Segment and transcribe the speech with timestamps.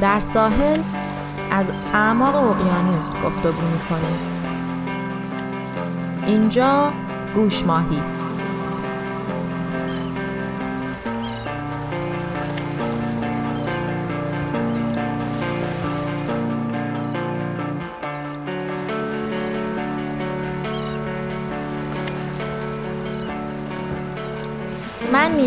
[0.00, 0.80] در ساحل
[1.50, 4.18] از اعماق اقیانوس گفتگو می‌کنیم.
[6.26, 6.92] اینجا
[7.34, 8.02] گوش ماهی.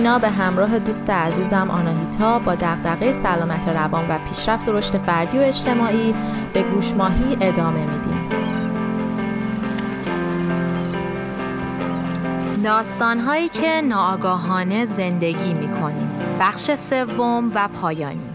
[0.03, 5.37] مینا به همراه دوست عزیزم آناهیتا با دغدغه سلامت روان و پیشرفت و رشد فردی
[5.37, 6.13] و اجتماعی
[6.53, 8.29] به گوشماهی ادامه میدیم.
[12.63, 16.11] داستانهایی که ناآگاهانه زندگی می‌کنیم.
[16.39, 18.32] بخش سوم و پایانی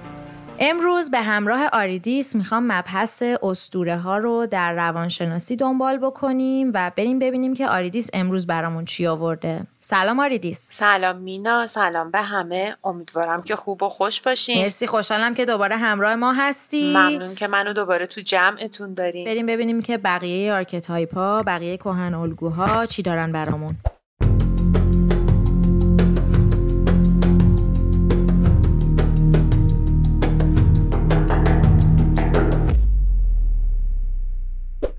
[0.61, 7.19] امروز به همراه آریدیس می‌خوام مبحث اسطوره ها رو در روانشناسی دنبال بکنیم و بریم
[7.19, 9.67] ببینیم که آریدیس امروز برامون چی آورده.
[9.81, 10.69] سلام آریدیس.
[10.73, 12.77] سلام مینا سلام به همه.
[12.85, 14.63] امیدوارم که خوب و خوش باشین.
[14.63, 16.95] مرسی خوشحالم که دوباره همراه ما هستی.
[16.97, 22.15] ممنون که منو دوباره تو جمعتون داریم بریم ببینیم که بقیه archetype ا بقیه کهن
[22.15, 23.77] الگوها چی دارن برامون.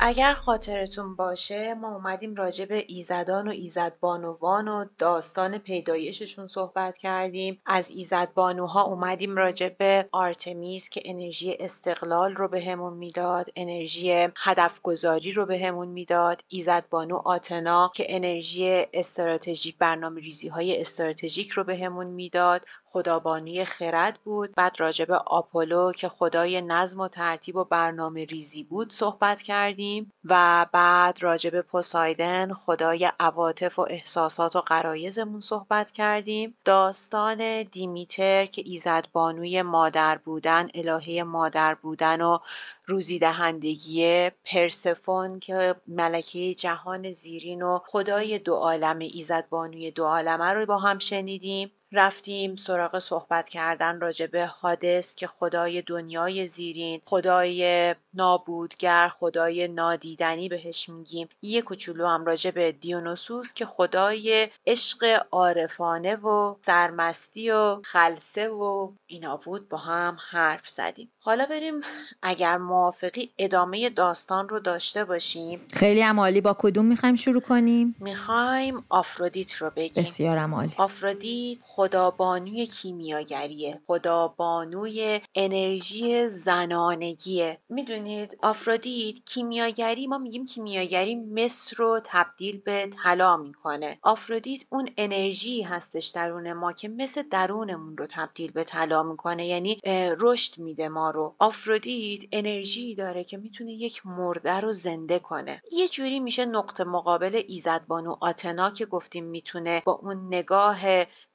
[0.02, 7.62] اگر خاطرتون باشه ما اومدیم راجع به ایزدان و ایزدبانوان و داستان پیدایششون صحبت کردیم.
[7.66, 14.82] از ایزدبانوها اومدیم راجع به آرتمیس که انرژی استقلال رو بهمون به می‌داد انرژی هدف
[14.82, 16.44] گذاری رو بهمون به می‌داد.
[16.48, 22.62] ایزدبانو آتنا که انرژی استراتژیک برنامه ریزی های استراتژیک رو بهمون به می‌داد.
[22.92, 24.56] خدابانی خرد بود.
[24.56, 30.66] بعد راجب آپولو که خدای نظم و ترتیب و برنامه ریزی بود صحبت کردیم و
[30.72, 36.56] بعد راجب پوسایدن خدای عواطف و احساسات و قرایزمون صحبت کردیم.
[36.66, 42.38] داستان دیمیتر که ایزد بانوی مادر بودن الهه مادر بودن و
[42.86, 50.54] روزی دهندگی پرسفون که ملکه جهان زیرین و خدای دو عالم ایزد بانوی دو عالمه
[50.54, 51.72] رو با هم شنیدیم.
[51.92, 60.50] رفتیم سراغ صحبت کردن راجع به حادث که خدای دنیای زیرین خدای نابودگر خدای نادیدنی
[60.50, 61.30] بهش میگیم.
[61.42, 68.92] یه کوچولو هم راجع به دیونوسوس که خدای عشق عارفانه و سرمستی و خلصه و
[69.08, 71.12] اینا بود با هم حرف زدیم.
[71.30, 71.82] حالا بریم
[72.22, 75.62] اگر موافقی ادامه داستان رو داشته باشیم.
[75.74, 80.04] خیلی عمالی با کدوم می‌خوایم شروع کنیم؟ می‌خوایم آفرودیت رو بگیم.
[80.04, 83.80] بسیار عمالی آفرودیت خدابانوی کیمیاگریه.
[83.88, 87.58] خدابانوی انرژی زنانگیه.
[87.70, 93.98] می‌دونید آفرودیت کیمیاگری ما میگیم کیمیاگری مصر رو تبدیل به طلا می‌کنه.
[94.02, 99.48] آفرودیت اون انرژی هستش درون ما که مثل درونمون رو تبدیل به طلا می‌کنه.
[99.48, 99.80] یعنی
[100.20, 101.19] رشد میده ما رو.
[101.40, 105.62] آفرودیت انرژی داره که می‌تونه یک مرده رو زنده کنه.
[105.72, 110.80] یه جوری میشه نقطه مقابل ایزدبانو آتنا که گفتیم می‌تونه با اون نگاه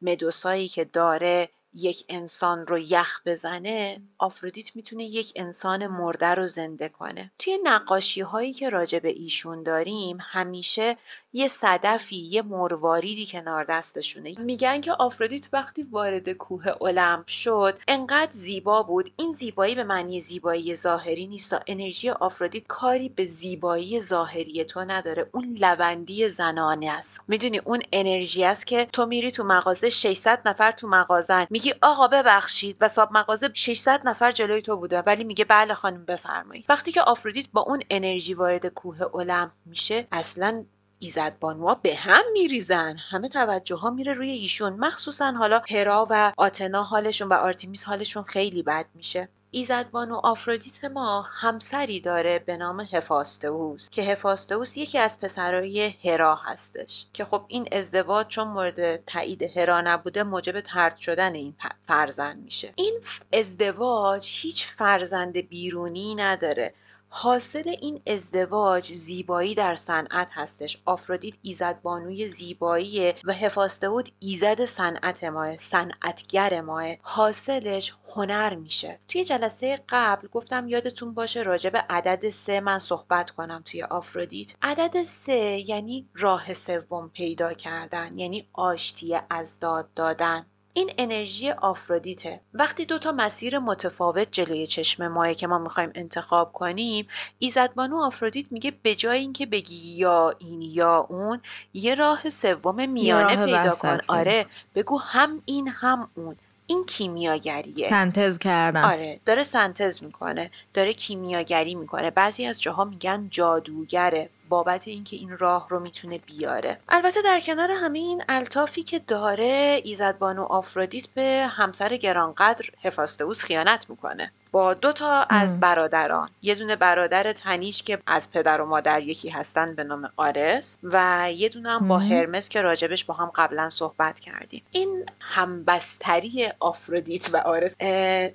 [0.03, 6.89] مدوسایی که داره یک انسان رو یخ بزنه آفرودیت می‌تونه یک انسان مرده رو زنده
[6.89, 7.33] کنه.
[7.39, 10.97] توی نقاشی هایی که راجع به ایشون داریم همیشه
[11.37, 14.35] یه صدفی یه مرواریدی کنار دستشونه.
[14.39, 19.13] میگن که آفرودیت وقتی وارد کوه المپ شد انقدر زیبا بود.
[19.17, 21.57] این زیبایی به معنی زیبایی ظاهری نیست.
[21.67, 25.31] انرژی آفرودیت کاری به زیبایی ظاهری تو نداره.
[25.33, 27.21] اون لوندی زنانه است.
[27.29, 31.47] می‌دونی اون انرژی است که تو میری تو مغازه 600 نفر تو مغازن.
[31.51, 32.77] میگی آقا ببخشید.
[32.81, 35.01] و صاحب مغازه 600 نفر جلوی تو بوده.
[35.01, 36.65] ولی میگه بله خانم بفرمایید.
[36.69, 40.65] وقتی که آفرودیت با اون انرژی وارد کوه المپ میشه اصلا
[40.99, 42.97] ایزد بانوها به هم میریزن.
[43.11, 44.73] همه توجه ها میره روی ایشون.
[44.73, 49.29] مخصوصا حالا هرا و آتنا حالشون و آرتیمیس حالشون خیلی بد میشه.
[49.51, 56.35] ایزد بانو آفرودیت ما همسری داره به نام هفاستئوس که هفاستئوس یکی از پسرای هرا
[56.35, 57.07] هستش.
[57.13, 61.55] که خب این ازدواج چون مورد تایید هرا نبوده موجب طرد شدن این
[61.87, 62.73] فرزند میشه.
[62.77, 63.01] این
[63.33, 66.75] ازدواج هیچ فرزند بیرونی نداره.
[67.17, 70.83] حاصل این ازدواج زیبایی در صنعت هستش.
[70.85, 76.97] آفرودیت ایزد بانوی زیبایی و هفاستود ایزد صنعت ماه صنعتگر ماه.
[77.03, 78.99] حاصلش هنر میشه.
[79.09, 84.55] توی جلسه قبل گفتم یادتون باشه راجع به عدد سه من صحبت کنم توی آفرودیت.
[84.63, 90.47] عدد سه یعنی راه سوم پیدا کردن یعنی آشتی از داد دادن.
[90.77, 92.41] این انرژی آفرودیته.
[92.55, 98.47] وقتی دو تا مسیر متفاوت جلوی چشم ماه که ما می‌خوایم انتخاب کنیم ایزدبانو آفرودیت
[98.51, 101.41] میگه به جای اینکه بگی یا این یا اون
[101.75, 103.99] یه راه سوم میانه پیدا کن.
[104.09, 106.37] آره بگو هم این هم اون.
[106.67, 107.89] این کیمیاگریه.
[107.89, 112.11] سنتز کردن آره داره سنتز می‌کنه داره کیمیاگری می‌کنه.
[112.11, 114.31] بعضی از جاها میگن جادوگره.
[114.49, 116.81] بابت اینکه این راه رو می‌تونه بیاره.
[116.89, 123.91] البته در کنار همه این الطافی که داره ایزدبانو آفرودیت به همسر گرانقدر هفاستئوس خیانت
[123.91, 124.33] می‌کنه.
[124.55, 126.31] با دو تا از برادران.
[126.43, 131.27] یه دونه برادر تنیش که از پدر و مادر یکی هستن به نام آرس و
[131.35, 134.63] یه دونه هم با هرمس که راجبش با هم قبلا صحبت کردیم.
[134.71, 137.75] این همبستری آفرودیت و آرس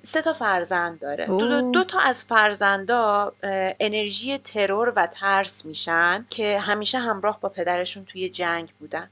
[0.02, 1.26] سه تا فرزند داره.
[1.26, 3.32] دو, دو, تا از فرزندا
[3.80, 9.10] انرژی ترور و ترس میشن که همیشه همراه با پدرشون توی جنگ بودن.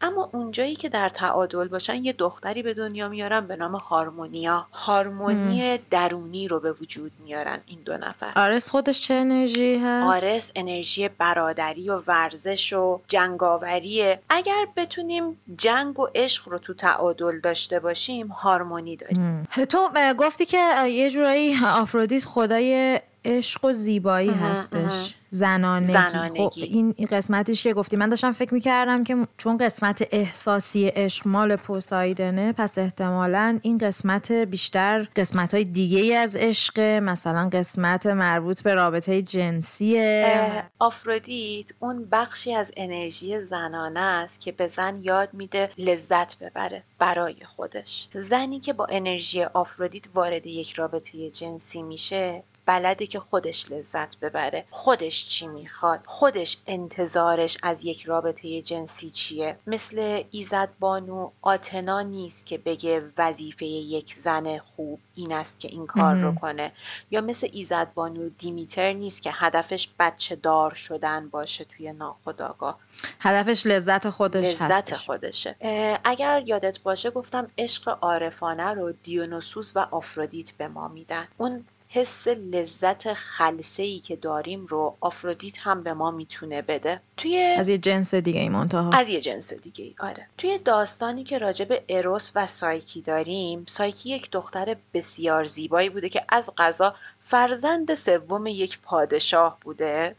[0.00, 4.66] اما اونجایی که در تعادل باشن یه دختری به دنیا میارن به نام هارمونیا.
[4.72, 8.32] هارمونی درونی رو به وجود میارن این دو نفر.
[8.36, 14.20] آرس خودش چه انرژی هست؟ آرس انرژی برادری و ورزش و جنگاوریه.
[14.28, 19.48] اگر بتونیم جنگ و عشق رو تو تعادل داشته باشیم هارمونی داریم.
[19.68, 25.14] تو گفتی که یه جورایی آفرودیت خدای عشق و زیبایی هستش.
[25.30, 25.92] زنانگی.
[25.92, 26.38] زنانگی.
[26.38, 27.96] خب این قسمتیش که گفتی.
[27.96, 34.32] من داشتم فکر می‌کردم که چون قسمت احساسی عشق مال پوسایدنه پس احتمالا این قسمت
[34.32, 40.64] بیشتر قسمت های دیگه از عشق مثلا قسمت مربوط به رابطه جنسیه.
[40.78, 47.44] آفرودیت اون بخشی از انرژی زنانه است که به زن یاد میده لذت ببره برای
[47.44, 48.08] خودش.
[48.14, 54.64] زنی که با انرژی آفرودیت وارد یک رابطه جنسی میشه بلده که خودش لذت ببره.
[54.70, 62.46] خودش چی می‌خواد؟ خودش انتظارش از یک رابطه جنسی چیه؟ مثل ایزد بانو آتنا نیست
[62.46, 66.72] که بگه وظیفه یک زن خوب این است که این کار رو کنه.
[67.10, 72.78] یا مثل ایزد بانو دیمیتر نیست که هدفش بچه دار شدن باشه توی ناخداگاه
[73.20, 75.56] هدفش لذت خودش لذت خودشه.
[76.04, 81.28] اگر یادت باشه گفتم عشق عارفانه رو دیونوسوس و آفرودیت به ما میدن.
[81.36, 87.00] اون حس لذت خلصه ای که داریم رو آفرودیت هم به ما می‌تونه بده.
[87.16, 88.90] توی از یه جنس دیگه ای منتها.
[88.90, 90.26] از یه جنس دیگه ای آره.
[90.38, 96.08] توی داستانی که راجع به اروس و سایکی داریم سایکی یک دختر بسیار زیبایی بوده
[96.08, 100.16] که از غذا فرزند سوم یک پادشاه بوده.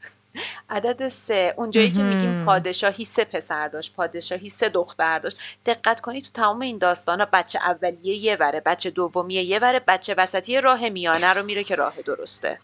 [0.69, 5.37] عدد سه اونجایی که میگیم پادشاهی سه پسر داشت پادشاهی سه دختر داشت.
[5.65, 9.79] دقت کنید تو تمام این داستان ها بچه اولیه یه وره بچه دومیه یه وره
[9.87, 12.59] بچه وسطی راه میانه رو میره که راه درسته.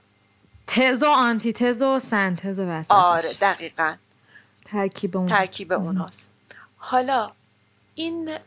[0.67, 2.91] تز و آنتی تز و سنتز وسطش.
[2.91, 3.95] آره دقیقا.
[4.65, 5.29] ترکیب اون.
[5.29, 6.31] ترکیب اوناست.
[6.77, 7.31] حالا
[7.95, 8.37] این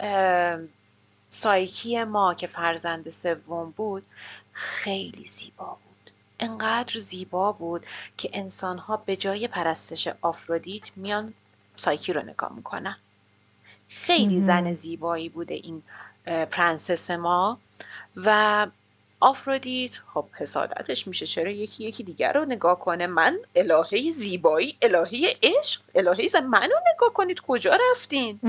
[1.31, 4.03] سایکی ما که فرزند سوم بود
[4.53, 5.88] خیلی زیبا بود.
[6.41, 7.87] انقدر زیبا بود
[8.17, 11.35] که انسانها به جای پرستش آفرودیت میان
[11.77, 12.97] سایکی رو نگاه می‌کنن.
[13.89, 15.83] خیلی زن زیبایی بوده این
[16.51, 17.59] پرنسس ما
[18.17, 18.67] و
[19.21, 25.37] آفرودیت خب حسادتش میشه چرا یکی یکی دیگر رو نگاه کنه؟ من الهه زیبایی الهه
[25.43, 28.41] عشق الهه زن منو نگاه کنید کجا رفتین؟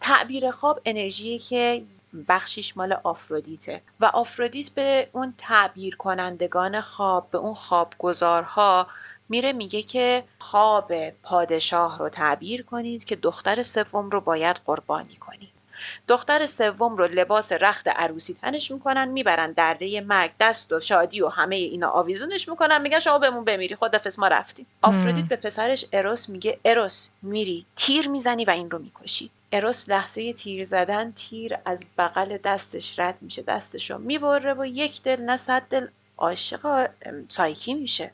[0.00, 1.82] تعبیر خواب انرژی که
[2.28, 3.82] بخشیش مال آفرودیته.
[4.00, 8.86] و آفرودیت به اون تعبیر کنندگان خواب به اون خوابگزارها
[9.28, 15.59] میره میگه که خواب پادشاه رو تعبیر کنید که دختر سوم رو باید قربانی کنید.
[16.08, 21.28] دختر سوم رو لباس رخت عروسی تنش می‌کنن می‌برن دره مرگ دست و شادی و
[21.28, 22.82] همه اینا آویزونش می‌کنن.
[22.82, 23.76] میگن شما بمون بمیری.
[23.76, 24.66] خدافظ ما رفتیم.
[24.82, 29.30] آفرودیت به پسرش اروس میگه اروس میری تیر می‌زنی و این رو می‌کشی.
[29.52, 33.42] اروس لحظه تیر زدن تیر از بغل دستش رد میشه.
[33.42, 35.86] دستشو می‌بره و یک دل نه صد دل.
[36.18, 36.90] عاشق
[37.28, 38.10] سایکی میشه.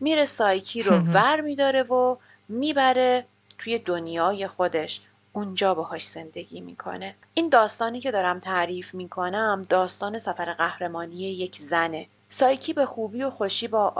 [0.00, 2.16] میره سایکی رو ور میداره و
[2.48, 3.26] می‌بره
[3.58, 5.00] توی دنیای خودش.
[5.32, 7.14] اونجا باهاش زندگی می‌کنه.
[7.34, 12.06] این داستانی که دارم تعریف می‌کنم داستان سفر قهرمانی یک زنه.
[12.28, 13.92] سایکی به خوبی و خوشی با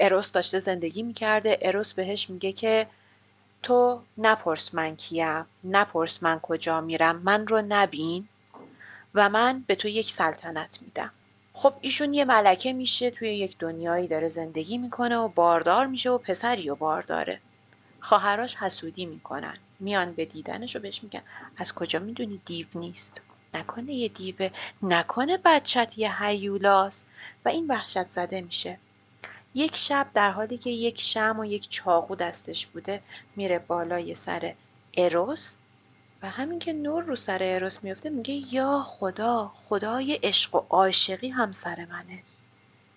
[0.00, 1.58] اروس داشته زندگی می‌کرده.
[1.62, 2.86] اروس بهش میگه که
[3.62, 8.28] تو نپرس من کیم نپرس من کجا میرم من رو نبین
[9.14, 11.10] و من به تو یک سلطنت میدم.
[11.52, 16.18] خب ایشون یه ملکه میشه توی یک دنیایی داره زندگی می‌کنه و باردار میشه و
[16.18, 17.40] پسری و بارداره.
[18.00, 19.56] خواهراش حسودی می‌کنن.
[19.80, 21.22] میان به دیدنش و بهش میگن.
[21.56, 23.20] از کجا می‌دونی دیو نیست؟
[23.54, 24.50] نکنه یه دیوه
[24.82, 27.06] نکنه بچت یه هیولاست.
[27.44, 28.78] و این وحشت زده میشه.
[29.54, 33.02] یک شب در حالی که یک شم و یک چاقو دستش بوده
[33.36, 34.54] میره بالای سر
[34.96, 35.56] اروس.
[36.22, 41.28] و همین که نور رو سر اروس میفته میگه یا خدا خدای عشق و عاشقی
[41.28, 42.22] هم سر منه.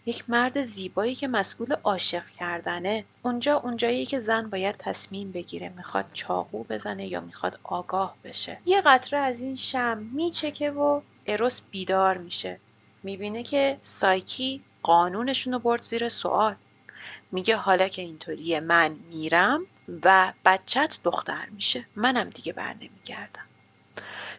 [0.05, 3.05] یک مرد زیبایی که مسئول عاشق کردنه.
[3.22, 8.57] اونجا اونجایی که زن باید تصمیم بگیره می‌خواد چاقو بزنه یا می‌خواد آگاه بشه.
[8.65, 12.60] یه قطره از این شم میچکه و اروس بیدار میشه.
[13.03, 16.55] می‌بینه که سایکی قانونشون رو برد زیر سوال.
[17.31, 19.65] میگه حالا که اینطوریه من میرم
[20.03, 21.86] و بچت دختر میشه.
[21.95, 23.45] منم دیگه بر نمیگردم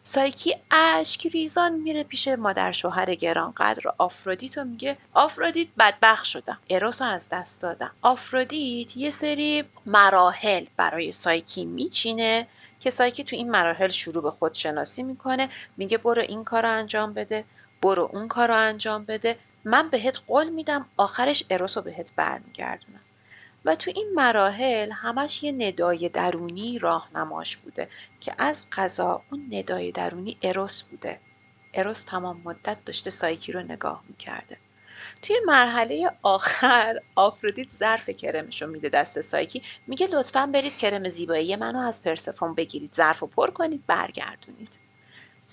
[0.07, 3.83] سایکی اشک ریزان میره پیش مادر شوهر گرانقدر.
[3.99, 6.59] آفرودیت و میگه آفرودیت بدبخ شدم.
[6.71, 7.93] اروس از دست دادم.
[8.03, 12.49] آفرودیت یه سری مراحل برای سایکی میچینه
[12.81, 15.51] که سایکی تو این مراحل شروع به خودشناسی می‌کنه.
[15.77, 17.45] میگه برو این کار رو انجام بده
[17.83, 19.39] برو اون کار رو انجام بده.
[19.65, 23.04] من بهت قول میدم آخرش اروس رو بهت برمیگردونم
[23.65, 27.89] و تو این مراحل همش یه ندای درونی راهنماش بوده
[28.21, 31.21] که از قضا اون ندای درونی اروس بوده.
[31.75, 34.57] اروس تمام مدت داشته سایکی رو نگاه می‌کرده.
[35.23, 41.57] توی مرحله آخر آفرودیت ظرف کرمش رو میده دست سایکی میگه لطفا برید کرم زیبایی
[41.57, 42.95] منو از پرسفون بگیرید.
[42.95, 44.84] ظرف رو پر کنید برگردونید.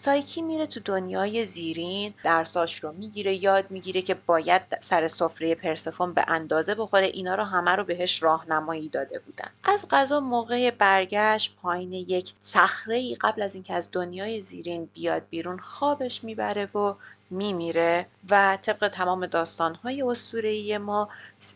[0.04, 6.14] سایکی میره تو دنیای زیرین درساش رو می‌گیره یاد می‌گیره که باید سر سفره پرسفون
[6.14, 9.50] به اندازه بخوره اینا رو همه رو بهش راهنمایی داده بودن.
[9.64, 15.22] از غذا موقع برگشت پایین یک صخره ای قبل از اینکه از دنیای زیرین بیاد
[15.30, 16.94] بیرون خوابش می‌بره و
[17.30, 21.10] میمیره و طبق تمام داستانهای اسطوره‌ای ما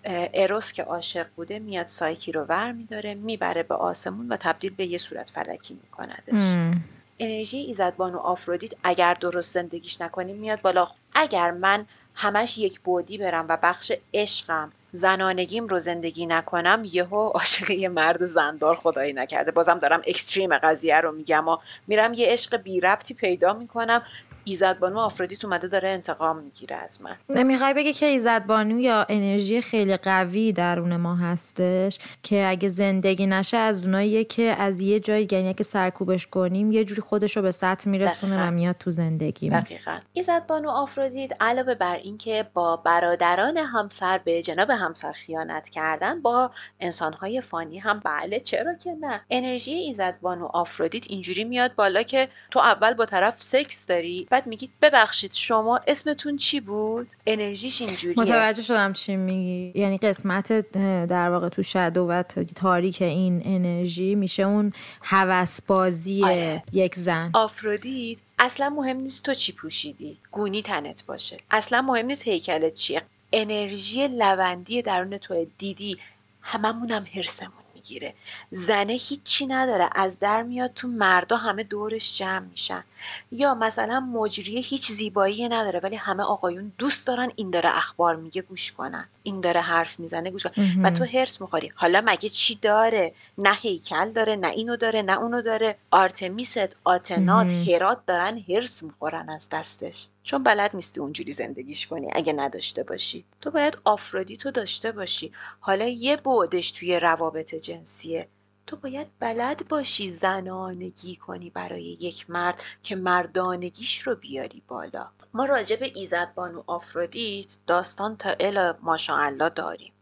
[0.06, 4.86] اروس که عاشق بوده میاد سایکی رو ور میداره می‌بره به آسمون و تبدیل به
[4.86, 6.76] یه صورت فلکی میکندش
[7.20, 10.88] انرژی ایزدبان و آفرودیت اگر درست زندگیش نکنیم میاد بالا.
[11.14, 17.72] اگر من همش یک بودی برم و بخش عشقم زنانگیم رو زندگی نکنم یهو عاشق
[17.72, 19.52] یه مرد زندار خدایی نکرده.
[19.52, 21.58] بازم دارم اکستریم قضیه رو میگم و
[21.88, 24.02] میرم یه عشق بی ربطی پیدا می‌کنم
[24.46, 27.16] ایزد بانو آفرودیت اومده داره انتقام می‌گیره از من.
[27.30, 33.28] نمی‌خوای بگی که ایزد بانو یا انرژی خیلی قوی درون ما هستش؟ که اگه زندگی
[33.28, 37.44] نشه از اوناییه که از یه جایی یعنی که سرکوبش کنیم یه جوری خودش رو
[37.44, 40.00] به سطح میرسونه و میاد تو زندگی دقیقا.
[40.14, 46.52] ایزد بانو آفرودیت علاوه بر اینکه با برادران همسر به جناب همسر خیانت کردن با
[46.80, 52.28] انسانهای فانی هم بله چرا که نه؟ انرژی ایزد بانو آفرودیت اینجوری میاد بالا که
[52.52, 58.20] تو اول با طرف سکس داری بعد میگید ببخشید شما اسمتون چی بود؟ انرژیش اینجوریه.
[58.20, 59.80] متوجه شدم چی میگی.
[59.80, 60.72] یعنی قسمت
[61.08, 62.24] در واقع تو شادو و
[62.56, 66.64] تاریک این انرژی میشه اون هوسبازی آره.
[66.74, 67.30] یک زن.
[67.34, 70.18] آفرودیت اصلا مهم نیست تو چی پوشیدی.
[70.32, 71.38] گونی تنت باشه.
[71.52, 73.02] اصلا مهم نیست هیکلت چیه.
[73.34, 75.98] انرژی لوندی درون تو دیدی
[76.42, 78.14] هممونم هرسمون می‌گیره.
[78.52, 79.90] زنه هیچی نداره.
[79.96, 82.84] از در میاد تو مردا همه دورش جمع میشن.
[83.32, 88.42] یا مثلا مجریه هیچ زیبایی نداره ولی همه آقایون دوست دارن این داره اخبار میگه
[88.42, 90.82] گوش کنن این داره حرف می‌زنه گوش کنن.
[90.84, 91.72] و تو هرس می‌خوری.
[91.76, 95.76] حالا مگه چی داره؟ نه هیکل داره نه اینو داره نه اونو داره.
[95.92, 100.08] آرتمیست آتنات هرات دارن هرس می‌خورن از دستش.
[100.24, 103.26] چون بلد نیستی اونجوری زندگیش کنی اگه نداشته باشی.
[103.42, 105.32] تو باید آفرودیتو داشته باشی.
[105.60, 108.28] حالا یه بعدش توی روابط جنسیه.
[108.68, 115.08] تو باید بلد باشی زنانگی کنی برای یک مرد که مردانگیش رو بیاری بالا.
[115.34, 119.94] ما راجع به ایزدبان و آفرودیت داستان تا ال ماشاءالله داریم.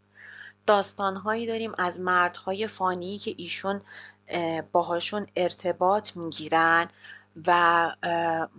[0.65, 3.81] داستانهایی داریم از مردهای فانی که ایشون
[4.71, 6.89] باهاشون ارتباط می‌گیرن
[7.47, 7.91] و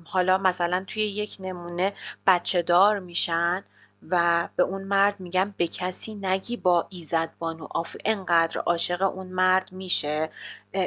[0.04, 1.92] حالا مثلا توی یک نمونه
[2.26, 3.64] بچه دار میشن.
[4.10, 9.26] و به اون مرد میگم به کسی نگی با ایزد بانو آفر انقدر عاشق اون
[9.26, 10.30] مرد میشه.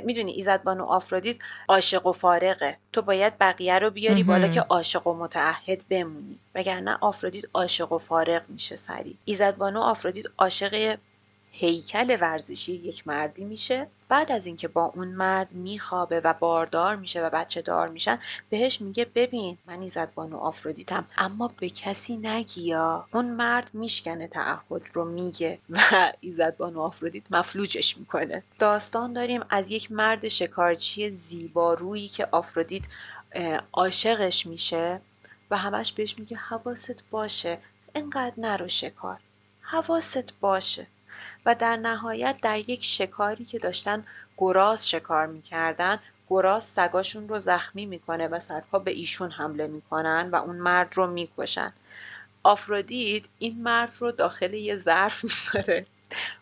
[0.03, 2.77] می‌دونی ایزد بانو آفرودیت عاشق و فارغه.
[2.93, 6.39] تو باید بقیه رو بیاری بالا که عاشق و متعهد بمونی.
[6.55, 10.97] وگرنه آفرودیت عاشق و فارغ میشه سری ایزد بانو آفرودیت عاشق
[11.59, 13.87] هیکل ورزشی یک مردی میشه.
[14.09, 18.81] بعد از اینکه با اون مرد میخوابه و باردار میشه و بچه دار میشن بهش
[18.81, 25.05] میگه ببین من ایزد بانو آفرودیتم اما به کسی نگیا اون مرد میشکنه تعهد رو
[25.05, 25.79] میگه و
[26.19, 28.43] ایزد بانو آفرودیت مفلوجش می‌کنه.
[28.59, 32.83] داستان داریم از یک مرد شکارچی زیبارویی که آفرودیت
[33.73, 35.01] عاشقش میشه
[35.51, 37.57] و همش بهش میگه حواست باشه
[37.95, 39.19] انقدر نرو شکار.
[39.61, 40.87] حواست باشه.
[41.47, 44.03] و در نهایت در یک شکاری که داشتن
[44.37, 45.99] گراز شکار می‌کردن
[46.29, 51.07] گراز سگاشون رو زخمی می‌کنه و سگها به ایشون حمله می‌کنن و اون مرد رو
[51.07, 51.69] می‌کشن.
[52.43, 55.85] آفرودیت این مرد رو داخل یه ظرف می‌ذاره.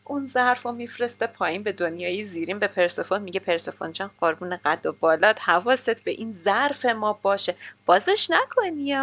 [0.03, 4.85] اون ظرف رو میفرسته پایین به دنیای زیرین به پرسفون میگه پرسفون جان قربون قد
[4.85, 7.55] و بالات حواست به این ظرف ما باشه.
[7.85, 8.95] بازش نکنی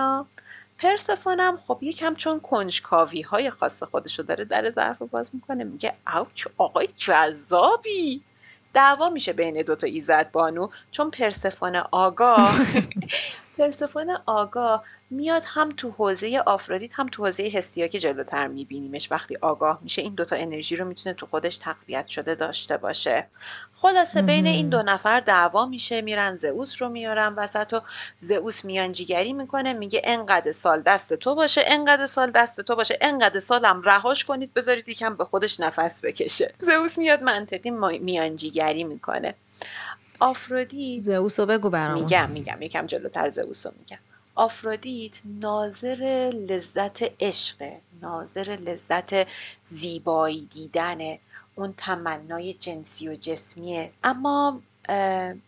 [0.82, 5.94] پرسفونم خب یکم چون کنجکاوی های خاص خودشو داره در ظرف رو باز می‌کنه میگه
[6.14, 8.22] اوچ آقای جذابی!
[8.74, 12.54] دعوا میشه بین دوتا ایزد بانو چون پرسفون آگاه
[13.62, 19.08] پرسفون آگاه میاد هم تو حوزه آفرودیت هم تو حوزه هستیا که جلوتر میبینیمش.
[19.12, 23.26] وقتی آگاه میشه این دوتا انرژی رو می‌تونه تو خودش تقویت شده داشته باشه.
[23.74, 27.80] خلاصه بین این دو نفر دعوا میشه میرن زئوس رو میارن وسط و
[28.18, 33.40] زئوس میانجیگری می‌کنه میگه انقدر سال دست تو باشه انقدر سال دست تو باشه انقدر
[33.40, 36.54] سالم رهاش کنید بذارید یکم به خودش نفس بکشه.
[36.60, 39.34] زئوس میاد منطقی میانجیگری می‌کنه.
[40.20, 42.04] آفرودیت زئوس رو بگو برامون.
[42.04, 42.62] میگم میگم.
[42.62, 43.98] یکم جلوتر زئوس رو میگم.
[44.34, 49.26] آفرودیت ناظر لذت عشقه ناظر لذت
[49.64, 51.18] زیبایی دیدنه
[51.54, 53.90] اون تمنای جنسی و جسمیه.
[54.04, 54.60] اما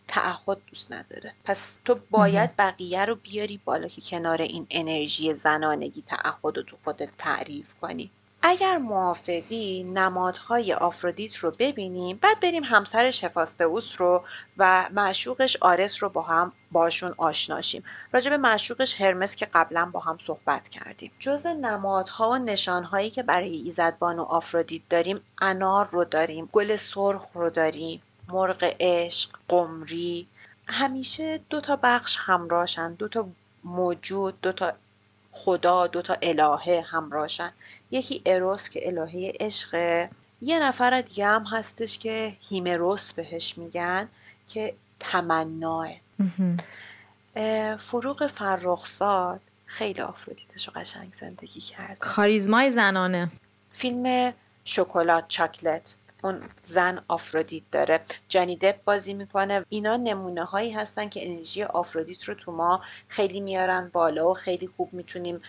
[0.07, 1.33] تعهد دوست نداره.
[1.43, 6.77] پس تو باید بقیه رو بیاری بالا که کنار این انرژی زنانگی تعهد رو تو
[6.83, 8.11] خودت تعریف کنی.
[8.47, 14.23] اگر موافقی نمادهای آفرودیت رو ببینیم بعد بریم همسرش هفاستئوس رو
[14.57, 17.83] و معشوقش آرس رو با هم باشون آشناشیم
[18.13, 21.11] راجع به معشوقش هرمس که قبلا با هم صحبت کردیم.
[21.19, 27.25] جز نمادها و نشانهایی که برای ایزدبان و آفرودیت داریم انار رو داریم گل سرخ
[27.33, 30.27] رو داریم مرغ عشق قمری.
[30.67, 33.27] همیشه دو تا بخش همراهشن دو تا
[33.63, 34.73] موجود دو تا
[35.35, 37.51] خدا دو تا الهه همراهشن
[37.91, 40.09] یکی اروس که الهه عشقه
[40.41, 44.07] یه نفر دیگه هم هستش که هیمروس بهش میگن
[44.49, 45.89] که تمناه.
[47.77, 53.31] فروغ فرخزاد خیلی آفرودیتش قشنگ زندگی کرد کاریزمای زنانه.
[53.71, 54.33] فیلم
[54.65, 55.95] شکلات چاکلت.
[56.25, 57.99] اون زن آفرودیت داره.
[58.29, 59.65] جانی دپ بازی می‌کنه.
[59.69, 64.69] اینا نمونه هایی هستن که انرژی آفرودیت رو تو ما خیلی میارن بالا و خیلی
[64.77, 65.41] خوب می‌تونیم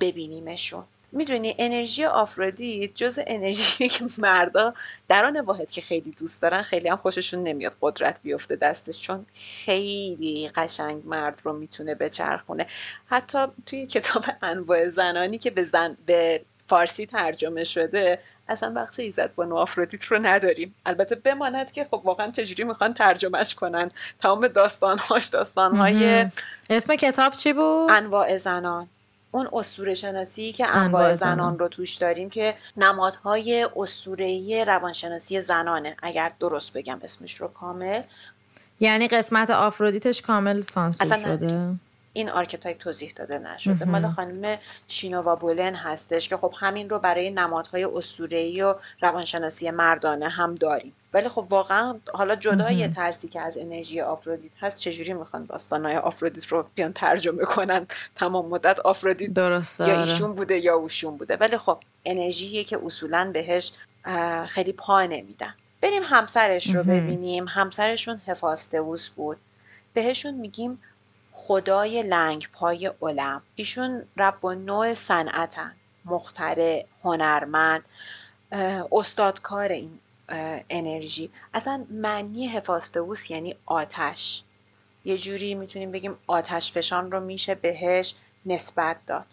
[0.00, 0.84] ببینیمشون.
[1.12, 4.74] می‌دونی انرژی آفرودیت جز انرژی که مردا
[5.08, 9.26] در آن واحد که خیلی دوست دارن خیلی هم خوششون نمیاد قدرت بیفته دستش چون
[9.34, 12.66] خیلی قشنگ مرد رو می‌تونه بچرخونه.
[13.06, 19.34] حتی توی کتاب انواع زنانی که به, زن به فارسی ترجمه شده اصلا بخش ایزد
[19.34, 20.74] با آفرودیت رو نداریم.
[20.86, 23.90] البته بماند که خب واقعا چجوری می‌خوان ترجمهش کنن؟
[24.22, 26.26] تمام داستانهاش داستانهای
[26.70, 28.88] اسم کتاب چی بود؟ انواع زنان.
[29.30, 31.58] اون اسطوره شناسی که انواع زنان.
[31.58, 35.96] رو توش داریم که نمادهای اسطوره‌ای روانشناسی زنانه.
[36.02, 38.02] اگر درست بگم اسمش رو کامل.
[38.80, 41.74] یعنی قسمت آفرودیتش کامل سانسور شده.
[42.16, 43.84] این archetype توضیح داده نشده.
[43.84, 50.28] مال خانم شینودا بولن هستش که خب همین رو برای نمادهای اسطوره‌ای و روانشناسی مردانه
[50.28, 50.92] هم داریم.
[51.12, 56.46] ولی خب واقعا حالا جدای ترسی که از انرژی آفرودیت هست چجوری می‌خوان داستانهای آفرودیت
[56.46, 61.36] رو بیان ترجمه کنن؟ تمام مدت آفرودیت درسته یا ایشون بوده یا اوشون بوده.
[61.36, 63.72] ولی خب انرژیه که اصولا بهش
[64.46, 65.54] خیلی پا نمیدن.
[65.80, 67.48] بریم همسرش رو ببینیم.
[67.48, 69.36] همسرشون هفاستوس بود.
[69.94, 70.82] بهشون میگیم
[71.46, 73.42] خدای لنگ پای علم.
[73.54, 75.74] ایشون رب و نوع صنعتن.
[76.04, 77.84] مخترع هنرمند
[78.92, 79.98] استادکار این
[80.70, 81.30] انرژی.
[81.54, 84.42] اصلا معنی هفاستوس یعنی آتش.
[85.04, 88.14] یه جوری می‌تونیم بگیم آتش فشان رو میشه بهش
[88.46, 89.26] نسبت داد.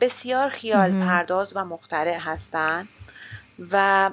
[0.00, 2.88] بسیار خیال پرداز و مخترع هستن
[3.70, 4.10] و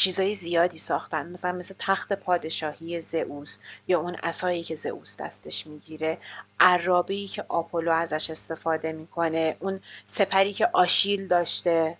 [0.00, 3.56] چیزای زیادی ساختن مثلا مثل تخت پادشاهی زئوس
[3.88, 6.18] یا اون اسایی که زئوس دستش می‌گیره
[6.60, 11.96] عرابه که آپولو ازش استفاده می‌کنه اون سپری که آشیل داشته.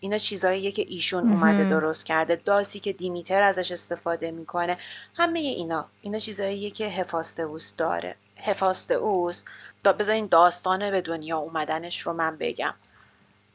[0.00, 2.36] اینا چیزاییه که ایشون اومده درست کرده.
[2.36, 4.78] داسی که دیمیتر ازش استفاده می‌کنه.
[5.16, 5.86] همه اینا.
[6.02, 8.16] اینا چیزاییه که هفاستئوس داره.
[8.36, 9.42] هفاستئوس
[9.84, 12.74] دا بذارین داستان به دنیا اومدنش رو من بگم.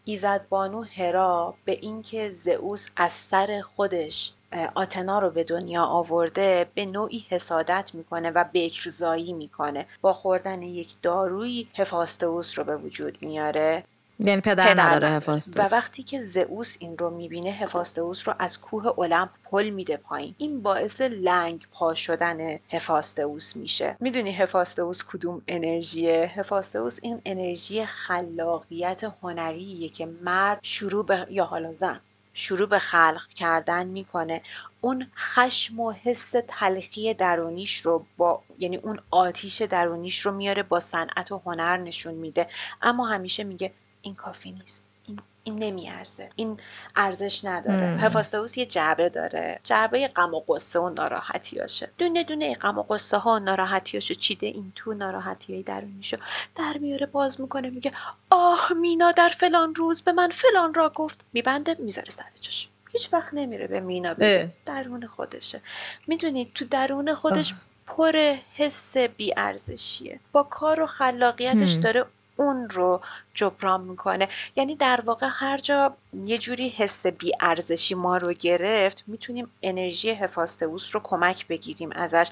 [0.09, 4.33] ایزدبانو هرا به اینکه زئوس از سر خودش
[4.75, 9.85] آتنا رو به دنیا آورده به نوعی حسادت می‌کنه و بکرزایی می‌کنه.
[10.01, 13.83] با خوردن یک دارویی هفاستئوس رو به وجود میاره.
[14.19, 18.99] یعنی پدر, نداره هفاستوس و وقتی که زئوس این رو می‌بینه هفاستوس رو از کوه
[18.99, 20.35] المپ پل میده پایین.
[20.37, 23.95] این باعث لنگ پا شدن هفاستوس میشه.
[23.99, 31.73] می‌دونی هفاستوس کدوم انرژیه؟ هفاستوس این انرژی خلاقیت هنریه که مرد شروع به یا حالا
[31.73, 31.99] زن
[32.33, 34.41] شروع به خلق کردن می‌کنه.
[34.81, 40.79] اون خشم و حس تلخی درونیش رو با یعنی اون آتیش درونیش رو میاره با
[40.79, 42.47] صنعت و هنر نشون میده.
[42.81, 44.83] اما همیشه میگه این کافی نیست.
[45.07, 46.29] این این نمیارزه.
[46.35, 46.59] این
[46.95, 47.97] ارزش نداره.
[47.99, 49.59] هفاستوس یه جعبه داره.
[49.63, 54.47] جعبه غم و قصه و ناراحتیاشه دونه دونه غم و قصه ها و ناراحتیاشو چیده
[54.47, 56.17] این تو ناراحتی درونیشو.
[56.55, 57.91] در میاره باز می‌کنه میگه
[58.29, 61.25] آه مینا در فلان روز به من فلان را گفت.
[61.33, 62.67] میبنده می‌ذاره سر جاش.
[62.91, 64.51] هیچ وقت نمیره به مینا بگه.
[64.65, 65.61] درون خودشه.
[66.07, 67.53] می‌دونید تو درون خودش
[67.87, 70.19] پر حس بیارزشیه.
[70.31, 72.05] با کار و خلاقیتش داره
[72.39, 73.01] اون رو
[73.33, 74.27] جبران می‌کنه.
[74.55, 80.89] یعنی در واقع هر جا یه جوری حس بیارزشی ما رو گرفت می‌تونیم انرژی هفاستوس
[80.95, 82.27] رو کمک بگیریم ازش.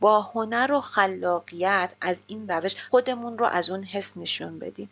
[0.00, 4.90] با هنر و خلاقیت از این روش خودمون رو از اون حس نشون بدیم.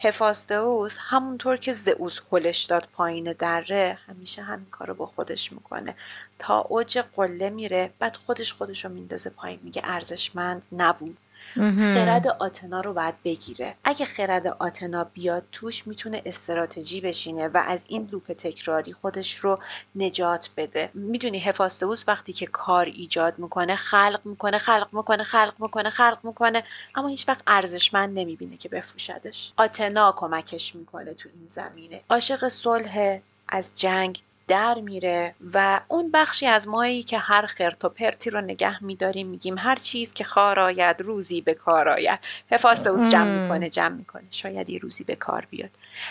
[0.00, 5.94] هفاستئوس همونطور که زئوس هلش داد پایین دره همیشه همین کارو با خودش می‌کنه.
[6.38, 11.16] تا اوج قله میره بعد خودش خودش رو میندازه پایین میگه ارزشمند نبود.
[11.54, 13.74] خرد آتنا رو باید بگیره.
[13.84, 19.58] اگه خرد آتنا بیاد توش می‌تونه استراتژی بشینه و از این لوپ تکراری خودش رو
[19.94, 20.90] نجات بده.
[20.94, 26.62] می‌دونی هفاستوس وقتی که کار ایجاد می‌کنه خلق می‌کنه خلق می‌کنه خلق می‌کنه خلق می‌کنه
[26.94, 29.52] اما هیچ وقت ارزشمند نمی‌بینه که بفروشدش.
[29.56, 32.00] آتنا کمکش می‌کنه تو این زمینه.
[32.10, 37.88] عاشق صلح از جنگ در میره و اون بخشی از مایی که هر خرت و
[37.88, 42.18] پرتی رو نگه میداریم میگیم هر چیز که خار آید روزی به کار آید.
[42.50, 44.24] هفاستوس جمع می‌کنه جمع می‌کنه.
[44.30, 45.70] شاید یه روزی به کار بیاد.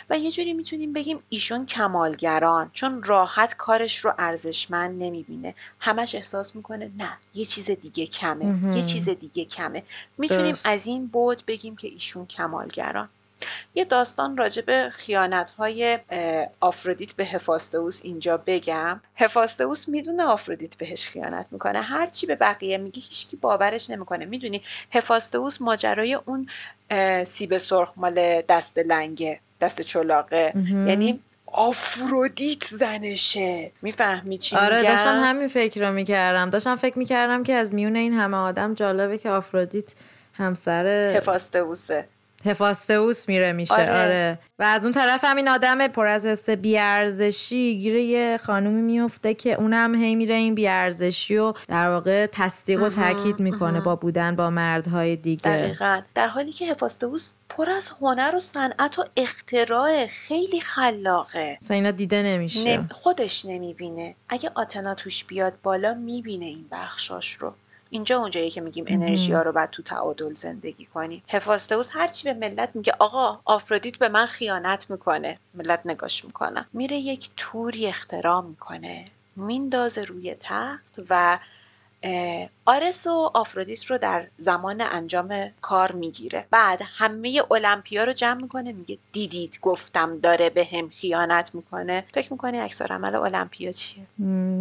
[0.10, 5.56] و یه جوری می‌تونیم بگیم ایشون کمالگران چون راحت کارش رو ارزشمند نمی‌بینه.
[5.80, 9.84] همش احساس می‌کنه نه یه چیز دیگه کمه یه چیز دیگه کمه.
[10.18, 13.10] می‌تونیم از این بود بگیم که ایشون کمالگران.
[13.76, 16.00] یه داستان راجع به خیانت های
[16.60, 19.02] آفرودیت به هفاستوس اینجا بگم.
[19.16, 21.82] هفاستوس می‌دونه آفرودیت بهش خیانت می‌کنه.
[21.82, 24.26] هرچی به بقیه میگه هیچکی باورش نمی‌کنه.
[24.26, 26.50] می‌دونی هفاستوس ماجرای اون
[27.24, 30.54] سیب سرخ مال دست لنگه دست چلاقه
[30.88, 31.20] یعنی
[31.52, 33.72] آفرودیت زنشه.
[33.82, 36.50] می‌فهمی چی آره داشتم همین فکر رو می‌کردم.
[36.50, 39.94] داشتم فکر می‌کردم که از میون این همه آدم جالبه که آفرودیت
[40.34, 42.08] همسر هفاستوسه
[42.46, 43.74] هفاستئوس میره میشه.
[43.74, 43.92] آره.
[43.92, 44.40] آره.
[44.60, 49.54] و از اون طرف همین آدم پر از حس بیارزشی گیره یه خانومی میفته که
[49.54, 54.50] اونم هی میره این بیارزشی و در واقع تصدیق و تاکید می‌کنه با بودن با
[54.50, 55.42] مردهای دیگه.
[55.42, 56.02] دقیقا.
[56.16, 61.58] در حالی که هفاستئوس پر از هنر و صنعت و اختراع خیلی خلاقه.
[61.62, 62.86] اصلا اینا دیده نمیشه.
[62.92, 64.16] خودش نمی‌بینه.
[64.30, 67.54] اگه آتنا توش بیاد بالا می‌بینه این بخشاش رو.
[67.90, 72.50] اینجا اونجایی که میگیم انرژی ها رو باید تو تعادل زندگی کنیم هفاستوس هرچی به
[72.50, 75.38] ملت میگه آقا آفرودیت به من خیانت می‌کنه.
[75.54, 76.66] ملت نگاش می‌کنه.
[76.74, 79.06] میره یک توری اختراع می‌کنه.
[79.36, 81.40] میندازه روی تخت و
[82.70, 86.46] آرس و آفرودیت رو در زمان انجام کار می‌گیره.
[86.52, 92.06] بعد همه المپیا رو جمع می‌کنه میگه دیدید گفتم داره به هم خیانت می‌کنه.
[92.14, 94.04] فکر می‌کنی اکثر عمل المپیا چیه؟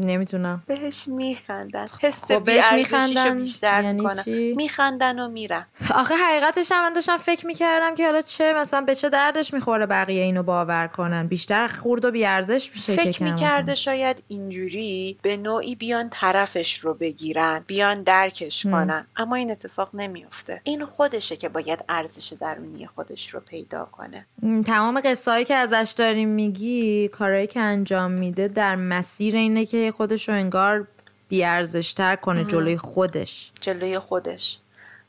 [0.05, 1.87] نمی‌تونم بهش میخندن.
[2.03, 3.39] حس خب بهش میخندن.
[3.39, 5.67] بیشتر یعنی میخندن و میرن.
[5.95, 9.87] آخه حقیقتش هم من داشتم فکر می‌کردم که حالا چه مثلا به چه دردش می‌خوره
[9.87, 11.27] بقیه اینو باور کنن.
[11.27, 17.65] بیشتر خورد و بیارزش میشه فکر می‌کرده شاید اینجوری به نوعی بیان طرفش رو بگیرن.
[17.67, 19.07] بیان درکش کنن.
[19.17, 24.27] اما این اتفاق نمیفته این خودشه که باید ارزش درونی خودش رو پیدا کنه.
[24.67, 30.29] تمام قصه که ازش داریم میگی کارهایی که انجام میده در مسیر اینه که خودش
[30.29, 30.87] رو انگار
[31.29, 33.53] بیارزشتر کنه جلوی خودش.
[33.61, 34.59] جلوی خودش.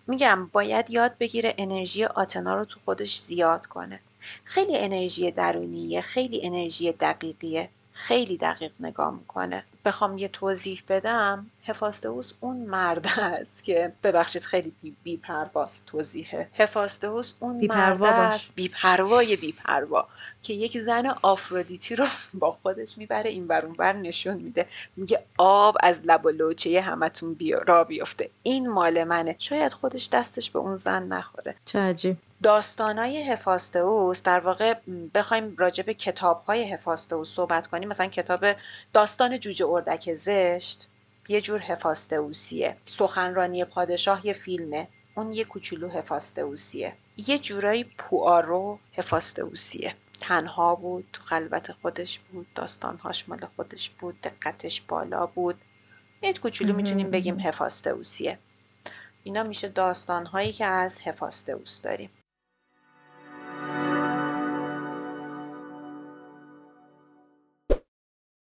[0.08, 3.99] میگم باید یاد بگیره انرژی آتنا رو تو خودش زیاد کنه.
[4.43, 7.69] خیلی انرژی درونیه خیلی انرژی دقیقیه.
[7.91, 9.63] خیلی دقیق نگاه می‌کنه.
[9.89, 16.49] بخوام یه توضیح بدم هفاستوس اون مرد است که ببخشید خیلی بی, بی پرواست توضیحه.
[16.58, 20.08] هفاستوس اون مرد است بی پروای بی پروا
[20.43, 24.65] که یک زن آفرودیتی رو با خودش می‌بره این بر بر نشون میده.
[24.95, 28.30] میگه آب از لب و لوچه همتون بیا را بیفته.
[28.43, 29.36] این مال منه.
[29.39, 31.56] شاید خودش دستش به اون زن نخوره.
[31.65, 32.17] چه عجیب.
[32.43, 34.73] داستانای هفاستئوس در واقع
[35.13, 37.89] بخوایم راجع به کتابهای هفاستئوس صحبت کنیم.
[37.89, 38.45] مثلا کتاب
[38.93, 40.89] داستان جوجه اردک زشت
[41.28, 44.88] یه جور هفاستئوسیه سخنرانی پادشاه یه فیلمه.
[45.15, 53.30] اون یه کوچولو هفاستئوسیه یه جورایی پوارو هفاستئوسیه تنها بود تو خلوت خودش بود داستانهاش
[53.30, 55.56] مال خودش بود دقتش بالا بود.
[56.21, 58.39] یه کوچولو می‌تونیم بگیم هفاستئوسیه
[59.23, 62.10] اینا میشه داستانهایی که از هفاستئوس داریم.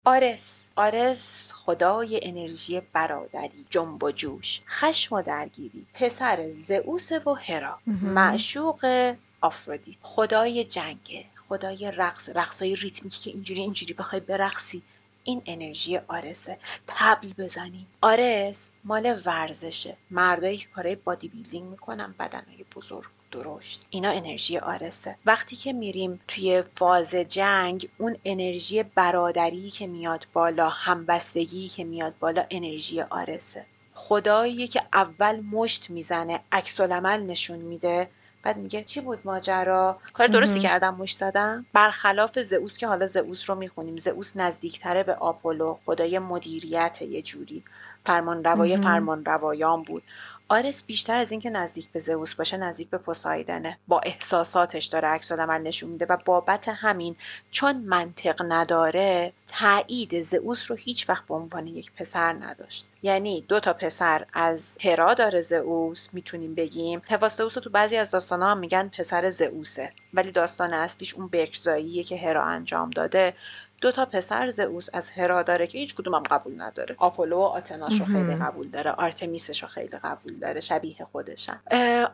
[0.08, 7.78] آرس آرس خدای انرژی برادری جنب و جوش خشم و درگیری پسر زئوس و هرا
[7.86, 14.82] معشوق آفرودی خدای جنگه خدای رقص رقصای ریتمیکی که اینجوری اینجوری بخوای برقصی.
[15.24, 19.96] این انرژی آرسه تبل بزنیم آرس مال ورزشه.
[20.10, 23.15] مردایی که کارهای بادی بیلدینگ می‌کنن بدنهای بزرگ.
[23.32, 23.86] درشت.
[23.90, 30.68] اینا انرژی آرسه وقتی که میریم توی فاز جنگ اون انرژی برادری که میاد بالا
[30.68, 38.10] همبستگی که میاد بالا انرژی آرسه خداییه که اول مشت می‌زنه عکس نشون میده.
[38.42, 41.66] بعد میگه چی بود ماجرا؟ کار درستی کردم مش زدم.
[41.72, 43.98] برخلاف زئوس که حالا زئوس رو می‌خونیم.
[43.98, 45.78] زئوس نزدیکتره به آپولو.
[45.86, 47.64] خدای مدیریت یه جوری.
[48.06, 50.02] فرمان روای فرمان روایان بود.
[50.48, 53.78] آرس بیشتر از اینکه نزدیک به زئوس باشه نزدیک به پوسایدنه.
[53.88, 57.16] با احساساتش داره عکس عمل نشون میده و بابت همین
[57.50, 62.86] چون منطق نداره تایید زئوس رو هیچ وقت به عنوان یک پسر نداشت.
[63.02, 67.02] یعنی دو تا پسر از هرا داره زئوس می‌تونیم بگیم.
[67.08, 69.92] هواستئوس تو بعضی از داستان ها میگن پسر زئوسه.
[70.14, 73.34] ولی داستان اصلیش اون برکزاییه که هرا انجام داده.
[73.80, 76.94] دو تا پسر زئوس از هرا داره که هیچ کدومم قبول نداره.
[76.98, 78.90] آپولو و آتناش رو خیلی قبول داره.
[78.90, 80.60] آرتمیسش رو خیلی قبول داره.
[80.60, 81.60] شبیه خودشن.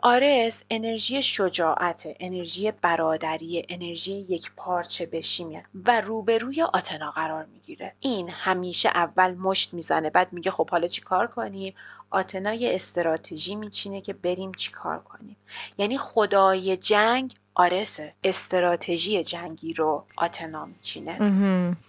[0.02, 7.92] آرس انرژی شجاعت انرژی برادری انرژی یک پارچه بشی و روبروی آتنا قرار می‌گیره.
[8.00, 11.74] این همیشه اول مشت می‌زنه بعد میگه خب حالا چی کار کنیم؟
[12.10, 15.36] آتنا یه استراتژی میچینه که بریم چیکار کنیم.
[15.78, 21.18] یعنی خدای جنگ آرسه استراتژی جنگی رو آتنا میچینه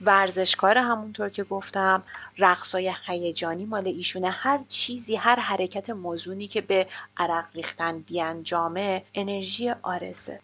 [0.02, 2.04] ورزشکار همونطور که گفتم
[2.38, 4.30] رقصای هیجانی مال ایشونه.
[4.30, 10.40] هر چیزی هر حرکت موزونی که به عرق ریختن بیانجامه انرژی آرسه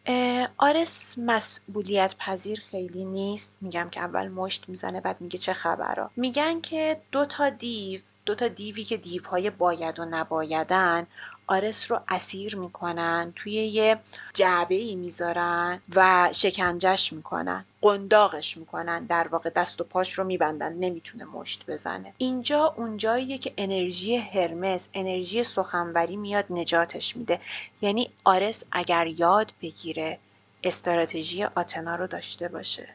[0.58, 3.53] آرس مسئولیت پذیر خیلی نیست.
[3.62, 8.36] میگم که اول مشت می‌زنه بعد میگه چه خبرها میگن که دو تا دیو دو
[8.36, 11.08] تا دیوی که دیوهای باید و نبایدن
[11.49, 13.99] آرس رو اسیر می‌کنن توی یه
[14.33, 20.73] جعبه ای می‌ذارن و شکنجش می‌کنن قنداقش می‌کنن در واقع دست و پاش رو میبندن
[20.73, 22.13] نمی‌تونه مشت بزنه.
[22.17, 27.41] اینجا اونجاییه که انرژی هرمس انرژی سخنوری میاد نجاتش میده.
[27.81, 30.17] یعنی آرس اگر یاد بگیره
[30.63, 32.88] استراتژی آتنا رو داشته باشه.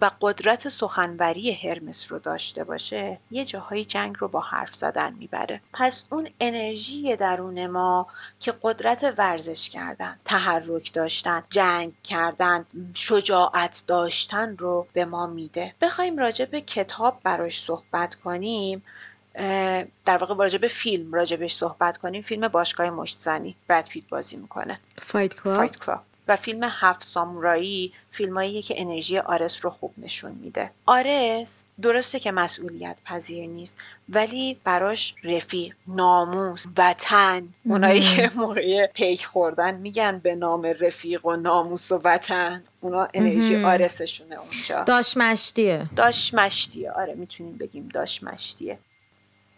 [0.00, 5.60] و قدرت سخنوری هرمس رو داشته باشه یه جاهای جنگ رو با حرف زدن می‌بره.
[5.72, 8.06] پس اون انرژی درون ما
[8.40, 15.74] که قدرت ورزش کردن تحرک داشتن جنگ کردن شجاعت داشتن رو به ما میده.
[15.80, 18.82] بخوایم راجع به کتاب براش صحبت کنیم
[20.04, 22.22] در واقع راجع به فیلم راجبش صحبت کنیم.
[22.22, 23.56] فیلم باشگاه مشتزنی.
[23.68, 24.80] برد پیت بازی می‌کنه.
[24.98, 26.02] Fight Club.
[26.28, 30.70] و فیلم هفت سامورایی فیلمایی که انرژی آرس رو خوب نشون میده.
[30.86, 33.76] آرس درسته که مسئولیت پذیر نیست
[34.08, 37.48] ولی براش رفیق ناموس وطن.
[37.64, 42.62] اونایی که موقع پیک خوردن میگن به نام رفیق و ناموس و وطن.
[42.80, 44.84] اونا انرژی آرسشونه اونجا.
[44.84, 48.78] داش مشتیه داش مشتیه آره می‌تونیم بگیم داش مشتیه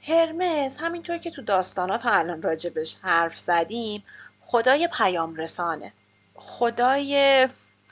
[0.08, 4.04] هرمز همینطور که تو داستانات تا الان راجبش حرف زدیم
[4.40, 5.92] خدای پیام رسانه
[6.36, 7.48] خدای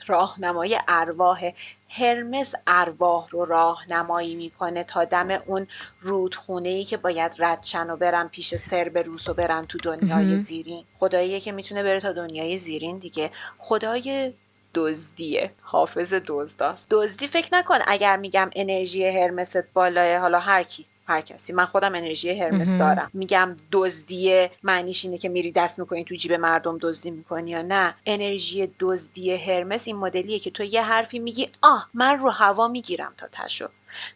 [0.07, 1.51] راهنمای ارواح
[1.89, 5.67] هرمس ارواح رو راهنمایی می‌کنه تا دم اون
[6.01, 10.85] رودخونه ای که باید ردشن و برن پیش سربروس و برن تو دنیای زیرین.
[10.99, 13.31] خداییه که می‌تونه بره تا دنیای زیرین دیگه.
[13.57, 14.33] خدای
[14.73, 15.51] دزدیه.
[15.61, 16.87] حافظ دزداست.
[16.91, 20.85] دزدی فکر نکن اگر میگم انرژی هرمست بالاه حالا هر کی.
[21.07, 23.09] هر کسی من خودم انرژی هرمس دارم.
[23.13, 27.95] میگم دزدیه معنیش اینه که میری دست می‌کنی تو جیب مردم دزدی می‌کنی یا نه.
[28.05, 33.13] انرژی دزدی هرمس این مدلیه که تو یه حرفی میگی آه من رو هوا می‌گیرم
[33.17, 33.67] تا تشو.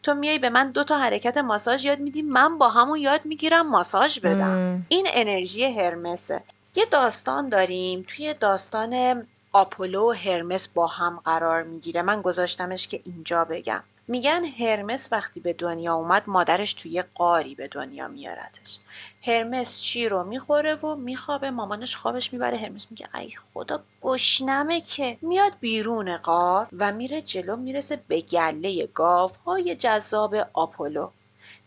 [0.04, 3.70] تو میای به من دو تا حرکت ماساژ یاد میدی من با همون یاد می‌گیرم
[3.70, 4.86] ماساژ بدم.
[4.90, 6.44] این انرژی هرمسه.
[6.76, 8.06] یه داستان داریم.
[8.08, 9.24] توی داستان
[9.54, 12.02] آپولو و هرمس با هم قرار می‌گیره.
[12.02, 13.84] من گذاشتمش که اینجا بگم.
[14.10, 18.80] میگن هرمس وقتی به دنیا اومد مادرش توی قاری به دنیا میارتش.
[19.24, 22.58] هرمس چی رو می‌خوره و میخوابه مامانش خوابش می‌بره.
[22.58, 25.18] هرمس میگه ای خدا گشنمه که.
[25.22, 31.10] میاد بیرون قار و میره جلو می‌رسه به گله گاف های جذاب آپولو.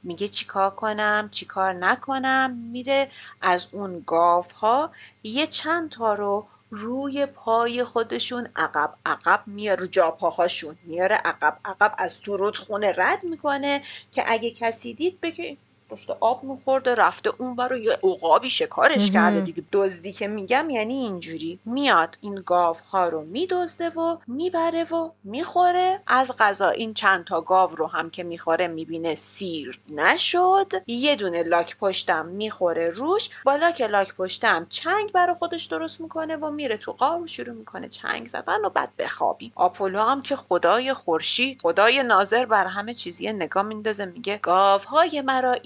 [0.03, 2.51] میگه چیکار کنم چیکار نکنم.
[2.51, 4.91] میره از اون گاف ها
[5.23, 11.95] یه چند تا رو روی پای خودشون عقب عقب میاره رو جاپاهاشون میاره عقب عقب
[11.99, 13.83] از تو خونه رد می‌کنه
[14.13, 15.57] که اگه کسی دید بگه
[15.93, 19.65] داشته آب میخورده رفته اون برو یه عقابی شکارش کرده دیگه.
[19.73, 21.59] دزدی که میگم یعنی اینجوری.
[21.65, 26.01] میاد این گاو ها رو میدزده و می‌بره و می‌خوره.
[26.07, 30.73] از غذا این چند تا گاو رو هم که می‌خوره می‌بینه سیر نشد.
[30.87, 33.29] یه دونه لاک پشتم می‌خوره روش.
[33.45, 37.89] با لاک لاک پشتم چنگ برا خودش درست می‌کنه و میره تو قار شروع می‌کنه
[37.89, 39.53] چنگ زدن و بعد بخوابی.
[39.55, 45.57] آپولو هم که خدای خورشید خدای ناظر بر همه چیزی نگاه میندازه میگه گاوهای مرا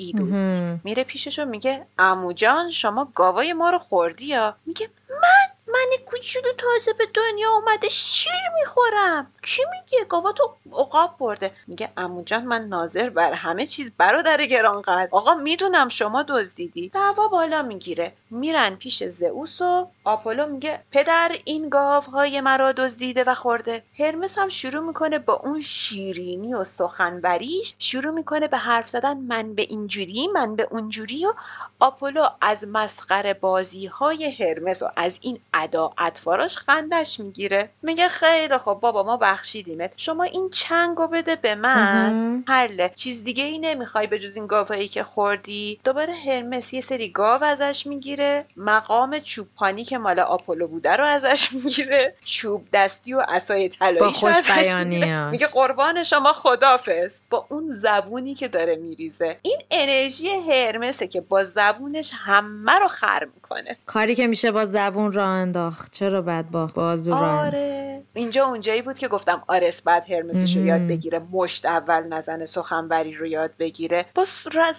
[0.85, 5.97] میره پیشش و میگه امو جان شما گاوای ما رو خوردی یا؟ میگه من من
[6.07, 9.33] کوچولو تازه به دنیا اومده شیر می‌خورم.
[9.43, 11.51] کی میگه؟ گاوا تو عقاب برده.
[11.67, 16.89] میگه اموجان من ناظر بر همه چیز برادر گرانقدر آقا می‌دونم شما دزدیدی.
[16.89, 18.13] دعوا بالا می‌گیره.
[18.31, 23.83] میرن پیش زئوس و آپولو میگه پدر این گاوهای مرا دزدیده و خورده.
[23.99, 29.55] هرمس هم شروع می‌کنه با اون شیرینی و سخنوریش شروع می‌کنه به حرف زدن من
[29.55, 31.33] به اینجوری من به اونجوری و
[31.81, 37.69] آپولو از مسخره بازی های هرمس و از این ادا اطفاراش خندش می‌گیره.
[37.83, 39.93] میگه خیلی خب بابا ما بخشیدیمت.
[39.97, 42.45] شما این چنگو بده به من.
[42.49, 42.93] حله.
[42.95, 47.45] چیز دیگه ای نمی‌خوای به جز این گاوهایی که خوردی؟ دوباره هرمس یه سری گاو
[47.45, 48.45] ازش می‌گیره.
[48.57, 52.15] مقام چوبپانی که مال آپولو بوده رو ازش می‌گیره.
[52.25, 54.85] چوب دستی و اسای طلایی
[55.31, 57.19] میگه قربان شما خدافظ.
[57.31, 59.37] با اون زبونی که داره میریزه.
[59.43, 63.77] این انرژی هرمسه که با زبونش همه رو خر می‌کنه.
[63.87, 65.93] کاری که میشه با زبون را انداخت.
[65.93, 68.03] چرا بعد با بازو آره.
[68.15, 73.15] اینجا اونجایی بود که گفتم آرس بعد هرمسش رو یاد بگیره مشت اول نزنه سخنوری
[73.15, 74.07] رو یاد بگیره.
[74.15, 74.25] با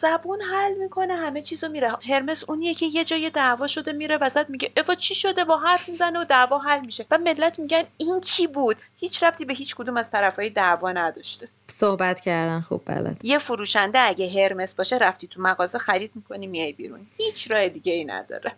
[0.01, 1.91] زبون حل می‌کنه همه چیزو میره.
[2.09, 5.89] هرمس اونیه که یه جای دعوا شده میره وسط میگه اوا چی شده؟ با حرف
[5.89, 7.05] می‌زنه و دعوا حل میشه.
[7.11, 11.47] و ملت میگن این کی بود؟ هیچ ربطی به هیچ کدوم از طرفهای دعوا نداشته.
[11.71, 12.61] صحبت کردن.
[12.61, 16.99] خوب بلد یه فروشنده اگه هرمس باشه رفتی تو مغازه خرید می‌کنی میای بیرون.
[17.17, 18.51] هیچ راه دیگه ای نداره.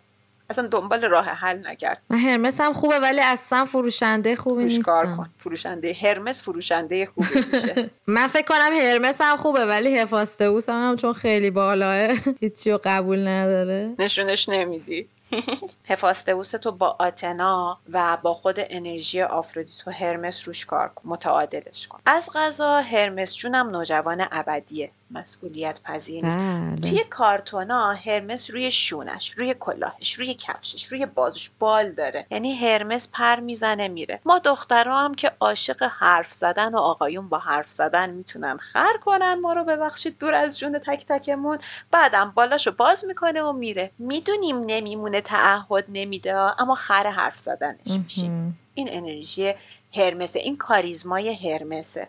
[0.50, 2.02] اصلا دنبال راه حل نکرد.
[2.10, 5.30] من هرمس هم خوبه ولی اصلا فروشنده خوبی نیست کن.
[5.38, 7.90] فروشنده هرمس فروشنده خوبی میشه.
[8.06, 12.08] من فکر کنم هرمس هم خوبه ولی هفاستوس هم, هم چون خیلی بالاه
[12.40, 13.94] هیچی قبول نداره.
[13.98, 15.08] نشونش نمیدی.
[15.90, 21.88] هفاستئوس تو با آتنا و با خود انرژی آفرودیت و هرمس روش کار کن متعادلش
[21.88, 22.00] کن.
[22.06, 24.92] از غذا هرمس جونم نوجوان ابدیه.
[25.10, 26.36] مسئولیت پذیر نیست.
[26.36, 26.90] بله.
[26.90, 32.26] توی کارتونا هرمس روی شونش روی کلاهش روی کفشش روی بازش بال داره.
[32.30, 34.20] یعنی هرمس پر می‌زنه میره.
[34.24, 39.34] ما دخترها هم که عاشق حرف زدن و آقایون با حرف زدن می‌تونن خر کنن.
[39.34, 41.58] ما رو ببخشید دور از جون تک تکمون.
[41.90, 43.90] بعدم بالاشو باز می‌کنه و میره.
[43.98, 48.58] می‌دونیم نمیمونه تعهد نمیده اما خر حرف زدنش میشیم.
[48.74, 49.54] این انرژی
[49.94, 52.08] هرمسه این کاریزمای هرمسه.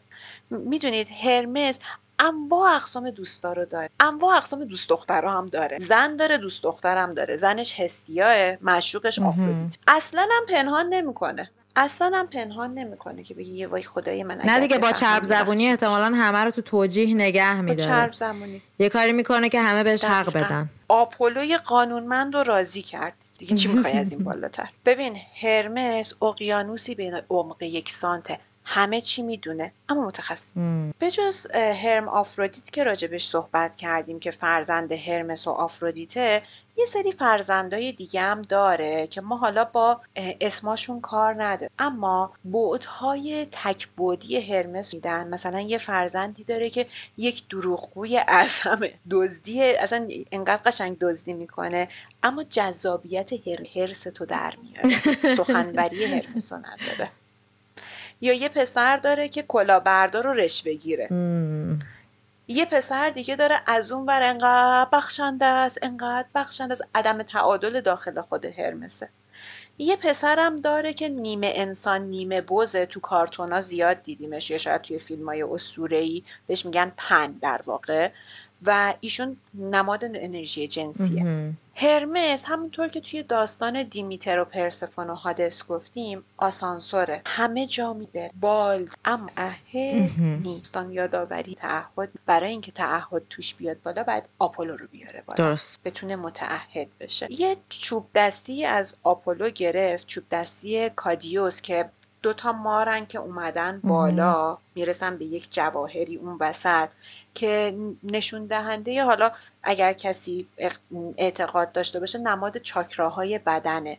[0.49, 1.79] می‌دونید هرمس
[2.21, 3.89] انواع اقسام دوستا رو داره.
[3.99, 5.79] انواع اقسام دوست دخترها هم داره.
[5.79, 7.37] زن داره دوست هم داره.
[7.37, 9.77] زنش هستیاه معشوقش آفرودیت.
[9.87, 11.49] اصلا هم پنهان نمی‌کنه.
[11.75, 15.67] اصلا هم پنهان نمی‌کنه که بگی یه وای خدای من نه دیگه با چرب زبونی
[15.67, 17.89] احتمالا همه رو تو توجیه نگه میداره.
[17.89, 18.61] چرب زبونی.
[18.79, 20.69] یه کاری می‌کنه که همه بهش حق بدن.
[20.87, 23.13] آپولوی قانونمند رو راضی کرد.
[23.37, 28.39] دیگه چی می‌خوای از این بالاتر؟ ببین هرمس اقیانوسی بین عمق یک سانته
[28.73, 29.71] همه چی می‌دونه.
[29.89, 30.51] اما متخصص.
[30.99, 36.41] به جز هرم آفرودیت که راجبش صحبت کردیم که فرزند هرمس و آفرودیته
[36.77, 43.47] یه سری فرزندای دیگه هم داره که ما حالا با اسماشون کار نداره اما بعدهای
[43.51, 45.27] تکبودی هرمس میدن.
[45.27, 48.93] مثلا یه فرزندی داره که یک دروغگوی اعظمه.
[49.11, 51.89] دزدی اصلا انقدر قشنگ دزدی می‌کنه.
[52.23, 54.89] اما جذابیت هر هرس تو در میاره.
[55.37, 57.11] سخنوری هرمس رو نداره.
[58.21, 61.07] یا یه پسر داره که کلاهبردار رو رش بگیره.
[62.47, 67.81] یه پسر دیگه داره از اون ور انقدر بخشنده است انقدر بخشنده است عدم تعادل
[67.81, 69.09] داخل خود هرمسه.
[69.77, 72.85] یه پسرم داره که نیمه انسان نیمه بوزه.
[72.85, 75.45] تو کارتونا زیاد دیدیمش یا شاید توی فیلم های
[75.91, 78.09] ای بهش میگن پن در واقع.
[78.65, 81.53] و ایشون نماد انرژی جنسیه.
[81.75, 87.21] هرمس همونطور که توی داستان دیمیتر و پرسفون و هادس گفتیم آسانسوره.
[87.25, 88.31] همه جا می‌بره.
[88.39, 90.11] بال اما عهد
[90.43, 90.77] نیست.
[90.89, 92.09] یادآوری تعهد.
[92.25, 95.49] برای اینکه تعهد توش بیاد بالا بعد آپولو رو بیاره بالا.
[95.49, 95.83] درست.
[95.85, 97.27] بتونه متعهد بشه.
[97.29, 100.07] یه چوب دستی از آپولو گرفت.
[100.07, 101.89] چوب دستی کادیوس که
[102.21, 106.89] دوتا مارن که اومدن بالا می‌رسن به یک جواهری اون وسط.
[107.35, 109.31] که نشون دهنده حالا
[109.63, 110.47] اگر کسی
[111.17, 113.97] اعتقاد داشته باشه نماد چاکراهای بدنه.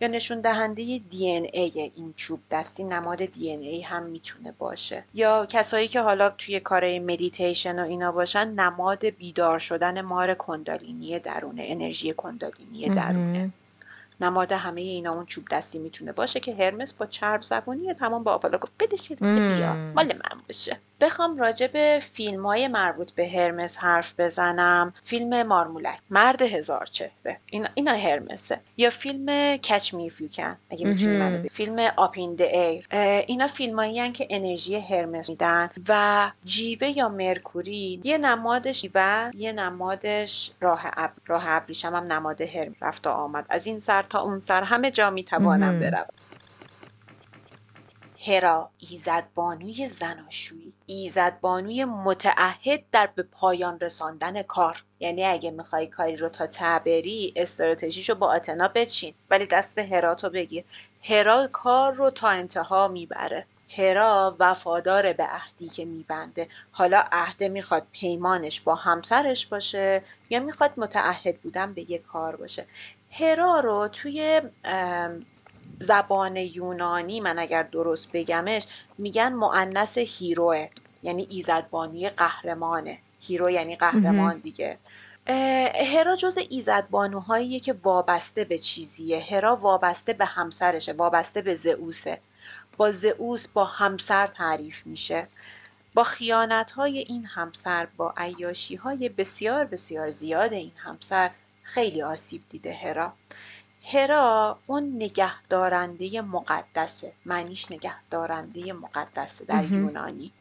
[0.00, 4.52] یا نشون دهنده دی این ای این چوب دستی نماد دی این ای هم می‌تونه
[4.58, 5.04] باشه.
[5.14, 11.18] یا کسایی که حالا توی کار مدیتیشن و اینا باشن نماد بیدار شدن مار کندالینی
[11.18, 13.50] درونه انرژی کندالینی درونه.
[14.24, 18.32] نماد همه اینا اون چوب دستی می‌تونه باشه که هرمس با چرب زبونی تمام با
[18.34, 20.78] آپولو گفت بدش بیا مال من باشه.
[21.00, 24.94] بخوام راجع به فیلم های مربوط به هرمس حرف بزنم.
[25.02, 31.48] فیلم مارمولک مرد هزار چهره این اینا هرمسه یا فیلم کچ می کن اگه می‌تونی
[31.48, 32.86] فیلم آپ این ایر
[33.26, 40.50] اینا فیلمایی که انرژی هرمس میدن و جیوه یا مرکوری یه نمادش جیوه یه نمادش
[40.60, 43.46] راه اب راه ابریشم هم نماد هرم رفت و آمد.
[43.48, 46.06] از این سر تا اون سر همه جا می‌توانم بروم.
[48.26, 50.72] هرا ایزدبانوی زناشویی.
[50.86, 54.82] ایزدبانوی متعهد در به پایان رساندن کار.
[55.00, 59.14] یعنی اگه می‌خوای کاری رو تا تعبری استراتژیشو با آتنا بچین.
[59.30, 60.64] ولی دست هرا تو بگیر.
[61.02, 63.46] هرا کار رو تا انتها می‌بره.
[63.78, 66.48] هرا وفادار به عهدی که میبنده.
[66.72, 72.66] حالا عهده می‌خواد پیمانش با همسرش باشه یا می‌خواد متعهد بودن به یک کار باشه.
[73.18, 74.42] هرا رو توی
[75.80, 78.66] زبان یونانی من اگر درست بگمش
[78.98, 80.68] میگن معنس هیروه
[81.02, 82.98] یعنی ایزدبانی قهرمانه.
[83.20, 84.78] هیرو یعنی قهرمان دیگه.
[85.94, 89.26] هرا جز ایزدبانوهاییه که وابسته به چیزیه.
[89.30, 92.18] هرا وابسته به همسرشه وابسته به زئوسه.
[92.76, 95.28] با زئوس با همسر تعریف میشه.
[95.94, 101.30] با خیانت های این همسر با عیاشی های بسیار بسیار زیاد این همسر
[101.64, 103.12] خیلی آسیب دیده هرا.
[103.92, 107.12] هرا اون نگهدارنده مقدسه.
[107.26, 110.32] معنیش نگهدارنده مقدسه در یونانی.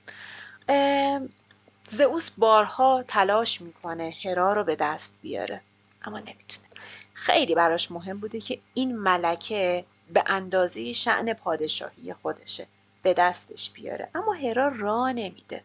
[1.87, 5.61] زئوس بارها تلاش می‌کنه هرا رو به دست بیاره.
[6.05, 6.67] اما نمی‌تونه.
[7.13, 12.67] خیلی براش مهم بوده که این ملکه به اندازه شعن پادشاهی خودشه.
[13.03, 14.09] به دستش بیاره.
[14.15, 15.63] اما هرا را نمیده.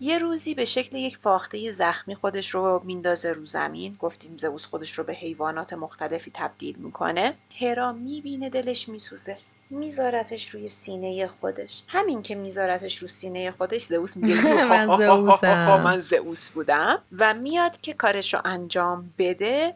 [0.00, 3.96] یه روزی به شکل یک فاخته زخمی خودش رو میندازه رو زمین.
[4.00, 7.34] گفتیم زئوس خودش رو به حیوانات مختلفی تبدیل می‌کنه.
[7.60, 9.36] هرا می‌بینه دلش میسوزه.
[9.70, 11.82] میذارتش روی سینه خودش.
[11.88, 15.82] همین که میذارتش رو سینه خودش زئوس میگه من زئوسم.
[15.84, 17.02] من زئوس بودم.
[17.18, 19.74] و میاد که کارش رو انجام بده.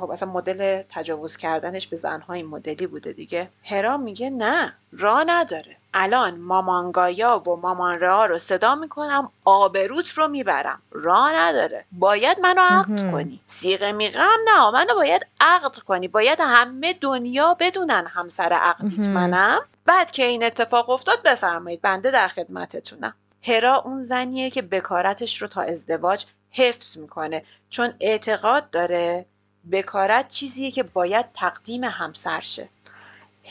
[0.00, 3.48] خب اصلا مدل تجاوز کردنش به زنها این مدلی بوده دیگه.
[3.64, 5.76] هرا میگه نه را نداره.
[5.94, 10.82] الان مامانگایا و مامان را رو صدا می‌کنم آبروت رو می‌برم.
[10.90, 11.84] را نداره.
[11.92, 13.40] باید منو عقد کنی.
[13.46, 16.08] سیغه میغم نه منو باید عقد کنی.
[16.08, 19.60] باید همه دنیا بدونن همسر عقدیت منم.
[19.86, 23.14] بعد که این اتفاق افتاد بفرمایید بنده در خدمتتونم.
[23.42, 27.42] هرا اون زنیه که بکارتش رو تا ازدواج حفظ می‌کنه.
[27.70, 29.26] چون اعتقاد داره
[29.72, 32.68] بکارت چیزیه که باید تقدیم همسر شه.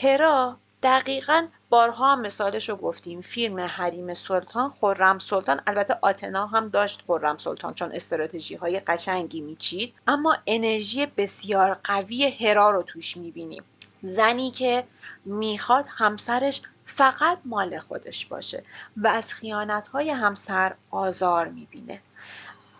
[0.02, 3.20] هرا دقیقا بارها هم مثالش رو گفتیم.
[3.20, 5.60] فیلم حریم سلطان خورم سلطان.
[5.66, 9.94] البته آتنا هم داشت خورم سلطان چون استراتژی های قشنگی میچید.
[10.06, 13.64] اما انرژی بسیار قوی هرا رو توش می‌بینیم.
[14.02, 14.84] زنی که
[15.24, 18.64] می‌خواد همسرش فقط مال خودش باشه
[18.96, 22.00] و از خیانت های همسر آزار می‌بینه.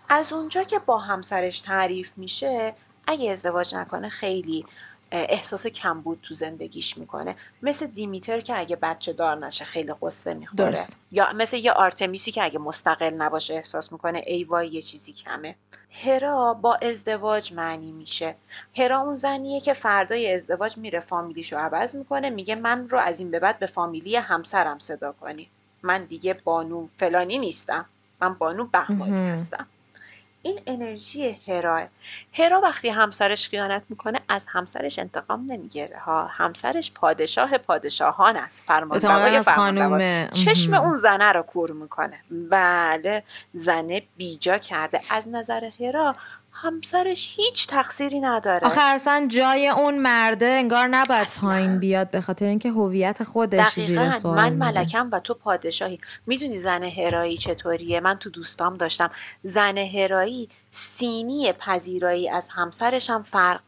[0.08, 2.74] از اونجا که با همسرش تعریف میشه
[3.06, 4.66] اگه ازدواج نکنه خیلی
[5.12, 7.36] احساس کمبود تو زندگیش می‌کنه.
[7.62, 10.70] مثل دیمیتر که اگه بچه دار نشه خیلی قصه می‌خوره.
[11.12, 15.54] یا مثل یه آرتمیسی که اگه مستقل نباشه احساس می‌کنه ای وای یه چیزی کمه.
[16.04, 18.34] هرا با ازدواج معنی میشه.
[18.76, 23.30] هرا اون زنیه که فردای ازدواج میره فامیلیشو عوض می‌کنه میگه من رو از این
[23.30, 25.48] به بعد به فامیلی همسرم صدا کنی.
[25.82, 27.84] من دیگه بانو فلانی نیستم.
[28.20, 29.66] من بانو بهمانی هستم.
[30.44, 31.82] این انرژی هراه
[32.32, 35.98] هرا وقتی همسرش خیانت می‌کنه از همسرش انتقام نمی‌گیره.
[35.98, 38.62] ها همسرش پادشاه پادشاهان است.
[38.66, 40.28] فرمانروای فرمانروای.
[40.28, 42.20] چشم اون زنه رو کور می‌کنه.
[42.30, 43.22] بله
[43.52, 45.00] زنه بیجا کرده.
[45.10, 46.16] از نظر هرا
[46.54, 48.66] همسرش هیچ تقصیری نداره.
[48.66, 54.10] آخه اصلا جای اون مرده انگار نباید پایین بیاد به خاطر اینکه هویت خودش زیر
[54.10, 55.98] سوال من ملکم و تو پادشاهی.
[56.26, 59.10] می‌دونی زن هرایی چطوریه؟ من تو دوستام داشتم.
[59.42, 63.60] زن هرایی سینی پذیرایی از همسرش هم فرق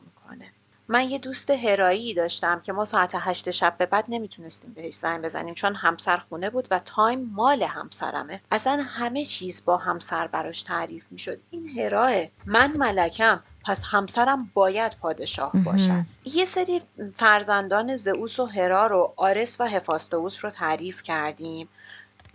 [0.89, 5.25] من یه دوست هرایی داشتم که ما ساعت هشت شب به بعد نمی‌تونستیم بهش زنگ
[5.25, 8.41] بزنیم چون همسر خونه بود و تایم مال همسرمه.
[8.51, 11.41] اصلا همه چیز با همسر براش تعریف می‌شد.
[11.51, 12.13] این هراه
[12.47, 16.03] من ملکم پس همسرم باید پادشاه باشد.
[16.25, 16.83] یه سری
[17.17, 21.69] فرزندان زئوس و هرا رو آرس و هفاستوس رو تعریف کردیم.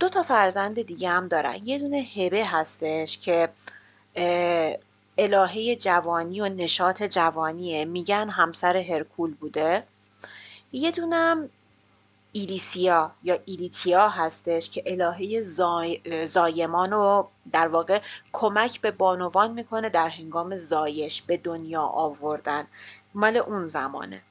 [0.00, 1.56] دو تا فرزند دیگه هم دارن.
[1.64, 3.48] یه دونه هبه هستش که
[5.18, 7.84] الهه جوانی و نشاط جوانیه.
[7.84, 9.84] میگن همسر هرکول بوده.
[10.72, 11.48] یه دونم
[12.32, 16.26] ایلیسیا یا ایلیتیا هستش که الهه زای...
[16.26, 18.00] زایمان و در واقع
[18.32, 22.66] کمک به بانوان می‌کنه در هنگام زایش به دنیا آوردن.
[23.14, 24.22] مال اون زمانه.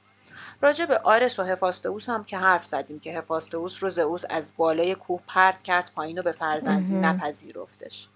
[0.60, 4.94] راجع به آرس و هفاستوس هم که حرف زدیم که هفاستوس رو زئوس از بالای
[4.94, 8.08] کوه پرت کرد پایین و به فرزندی نپذیرفتش.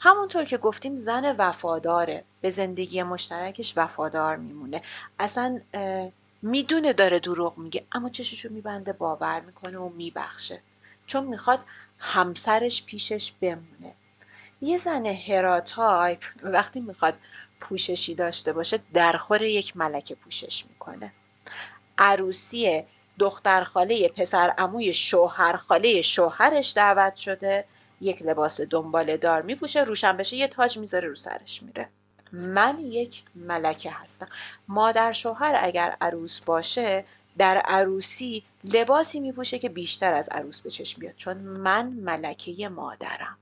[0.00, 2.24] همونطور که گفتیم زن وفاداره.
[2.40, 4.82] به زندگی مشترکش وفادار میمونه.
[5.18, 5.60] اصلا
[6.42, 10.60] می‌دونه داره دروغ میگه اما چششو میبنده باور می‌کنه و میبخشه.
[11.06, 11.60] چون می‌خواد
[12.00, 13.94] همسرش پیشش بمونه.
[14.60, 17.14] یه زن هراتایپ وقتی می‌خواد
[17.60, 21.12] پوششی داشته باشه درخور یک ملکه پوشش می‌کنه.
[21.98, 22.84] عروسی
[23.18, 27.64] دختر خاله پسر عموی شوهر خاله شوهرش دعوت شده.
[28.00, 31.88] یک لباس دنباله دار میپوشه روشن بشه یه تاج می‌ذاره رو سرش میره.
[32.32, 34.26] من یک ملکه هستم.
[34.68, 37.04] مادر شوهر اگر عروس باشه
[37.38, 43.36] در عروسی لباسی میپوشه که بیشتر از عروس به چشم بیاد چون من ملکه مادرم.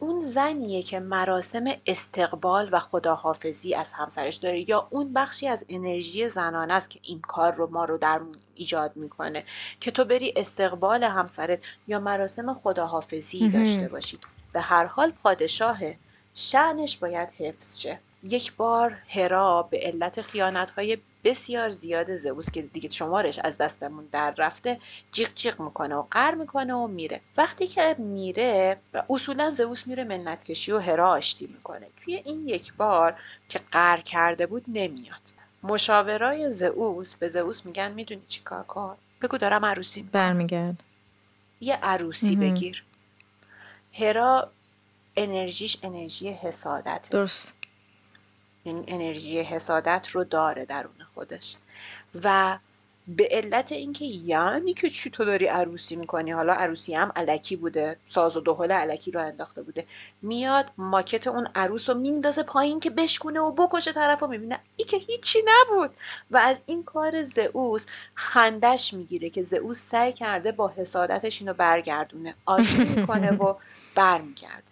[0.00, 6.28] اون زنیه که مراسم استقبال و خداحافظی از همسرش داره یا اون بخشی از انرژی
[6.28, 8.20] زنانه است که این کار رو ما رو در
[8.54, 9.44] ایجاد می‌کنه
[9.80, 14.18] که تو بری استقبال همسرت یا مراسم خداحافظی داشته باشی.
[14.52, 15.78] به هر حال پادشاه
[16.34, 17.98] شعنش باید حفظ شه.
[18.22, 24.34] یک بار هرا به علت خیانتهای بسیار زیاد زئوس که دیگه شمارش از دستمون در
[24.38, 24.80] رفته
[25.12, 27.20] جیغ جیغ می‌کنه و قر می‌کنه و میره.
[27.36, 28.76] وقتی که میره
[29.10, 31.86] اصولا زئوس میره منت کشی و هرا آشتی می‌کنه.
[32.04, 33.14] توی این یک بار
[33.48, 35.20] که قر کرده بود نمیاد.
[35.62, 40.82] مشاورای زئوس به زئوس میگن می‌دونی چی کار کن؟ بگو دارم عروسی برمیگرد.
[41.60, 42.84] یه عروسی بگیر.
[43.92, 44.50] هرا
[45.16, 47.54] انرژیش انرژی حسادت درست.
[48.64, 51.56] یعنی انرژی حسادت رو داره درون خودش.
[52.24, 52.58] و
[53.08, 57.96] به علت اینکه یعنی که چی تو داری عروسی می‌کنی؟ حالا عروسی هم علکی بوده
[58.08, 59.86] ساز و دهل علکی رو انداخته بوده.
[60.22, 64.58] میاد ماکت اون عروس رو میندازه پایین که بشکونه و بکشه طرف رو می‌بینه.
[64.76, 65.90] ای که هیچی نبود.
[66.30, 72.34] و از این کار زئوس خندش می‌گیره که زئوس سعی کرده با حسادتش اینو برگردونه.
[72.46, 73.54] آشتی می‌کنه و
[73.94, 74.69] برمیگرده.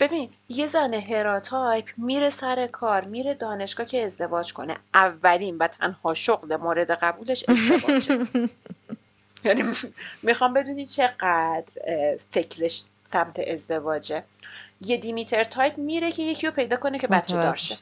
[0.00, 4.76] ببین یه زن هراتایپ میره سر کار میره دانشگاه که ازدواج کنه.
[4.94, 8.26] اولین و تنها شغل مورد قبولش ازدواجه.
[9.44, 9.64] یعنی
[10.22, 11.64] می‌خوام بدونی چقدر
[12.30, 14.24] فکرش سمت ازدواجه.
[14.80, 17.78] یه دیمیتر تایپ میره که یکی رو پیدا کنه که بچه دارشه.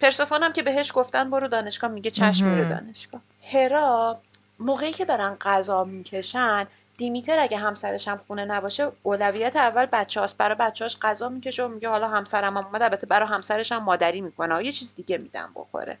[0.00, 3.20] پرسفون هم که بهش گفتن برو دانشگاه میگه چشم میره دانشگاه.
[3.52, 4.20] هرا
[4.58, 6.66] موقعی که دارن غذا می‌کشن
[6.96, 11.68] دیمیتر اگه همسرش هم خونه نباشه اولویت اول بچه هاست برای بچه‌هاش غذا می‌کشه و
[11.68, 14.64] میگه حالا همسرم هم اومد البته برای همسرش هم مادری می‌کنه.
[14.64, 15.98] یه چیز دیگه میدم بخوره.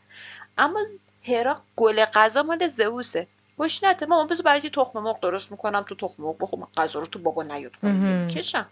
[0.58, 0.80] اما
[1.28, 3.26] هرا گل غذا مال زئوسه.
[3.82, 5.82] نته ما بذار برای تخم مرغ درست می‌کنم.
[5.88, 7.72] تو تخم مرغ بخورم غذا رو تو بابا نیاد
[8.28, 8.66] کشم.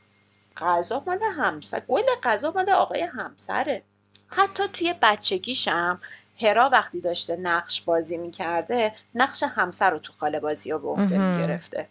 [0.57, 1.81] غذا مال همسر.
[1.81, 3.83] گل غذا مال آقای همسره.
[4.29, 6.01] حتی توی بچگیشم
[6.41, 11.19] هرا وقتی داشته نقش بازی می‌کرده نقش همسر رو تو خاله بازی ها به عهده
[11.19, 11.89] می‌گرفته.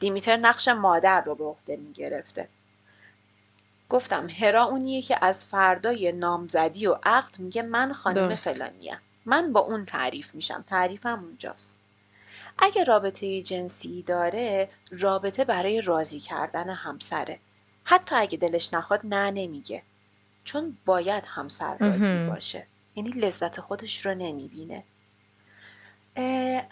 [0.00, 2.48] دیمیتر نقش مادر رو به عهده گرفته
[3.88, 9.60] گفتم هرا اونیه که از فردای نامزدی و عقد میگه من خانم فلانیم من با
[9.60, 10.64] اون تعریف میشم.
[10.68, 11.78] تعریفم اونجاست.
[12.58, 17.38] اگه رابطه جنسی داره رابطه برای راضی کردن همسره.
[17.84, 19.82] حتی اگه دلش نخواد نه نمیگه.
[20.44, 22.66] چون باید همسر راضی باشه.
[22.96, 24.82] یعنی لذت خودش رو نمی‌بینه.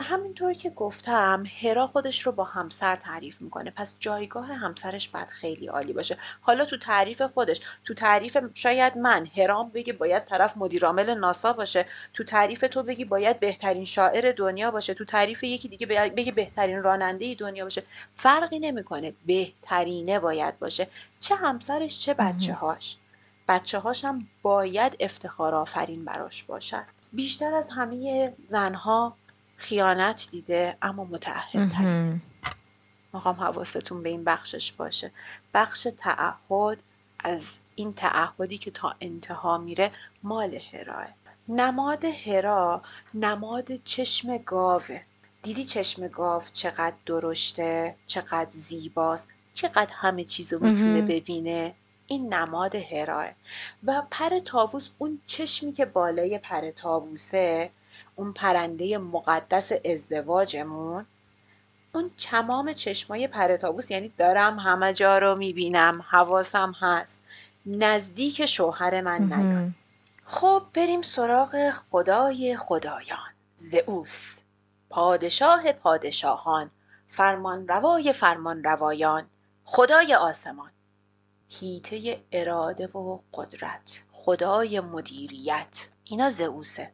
[0.00, 3.70] همینطور که گفتم هرا خودش رو با همسر تعریف می‌کنه.
[3.70, 6.18] پس جایگاه همسرش باید خیلی عالی باشه.
[6.40, 11.86] حالا تو تعریف خودش تو تعریف شاید من هرام بگی باید طرف مدیرعامل ناسا باشه.
[12.14, 14.94] تو تعریف تو بگی باید بهترین شاعر دنیا باشه.
[14.94, 17.82] تو تعریف یکی دیگه بگی بهترین راننده دنیا باشه.
[18.16, 19.12] فرقی نمی‌کنه.
[19.26, 20.88] بهترینه باید باشه.
[21.20, 22.96] چه همسرش چه بچه هاش
[23.48, 29.16] بچه هاش هم باید افتخار آفرین براش باشد بیشتر از همه زنها
[29.56, 31.72] خیانت دیده اما متعهد
[33.12, 35.10] می‌خوام حواستون به این بخشش باشه.
[35.54, 36.78] بخش تعهد
[37.18, 39.90] از این تعهدی که تا انتها میره
[40.22, 41.06] مال هراه.
[41.48, 42.82] نماد هرا
[43.14, 45.00] نماد چشم گاوه
[45.42, 51.74] دیدی چشم گاو چقدر درشته چقدر زیباست چقدر همه چیز رو می‌تونه ببینه؟
[52.06, 53.28] این نماد هراه.
[53.84, 57.70] و پر تاووس اون چشمی که بالای پر تاووسه
[58.16, 61.06] اون پرنده مقدس ازدواجمون
[61.94, 67.22] اون تمام چشمای پرتابوس یعنی دارم همه جا رو می‌بینم حواسم هست
[67.66, 69.74] نزدیک شوهر من نیان
[70.24, 73.30] خب بریم سراغ خدای خدایان.
[73.56, 74.38] زئوس
[74.90, 76.70] پادشاه پادشاهان
[77.08, 79.26] فرمان روای فرمان روایان
[79.64, 80.70] خدای آسمان.
[81.48, 85.88] هیته اراده و قدرت خدای مدیریت.
[86.04, 86.90] اینا زئوسه.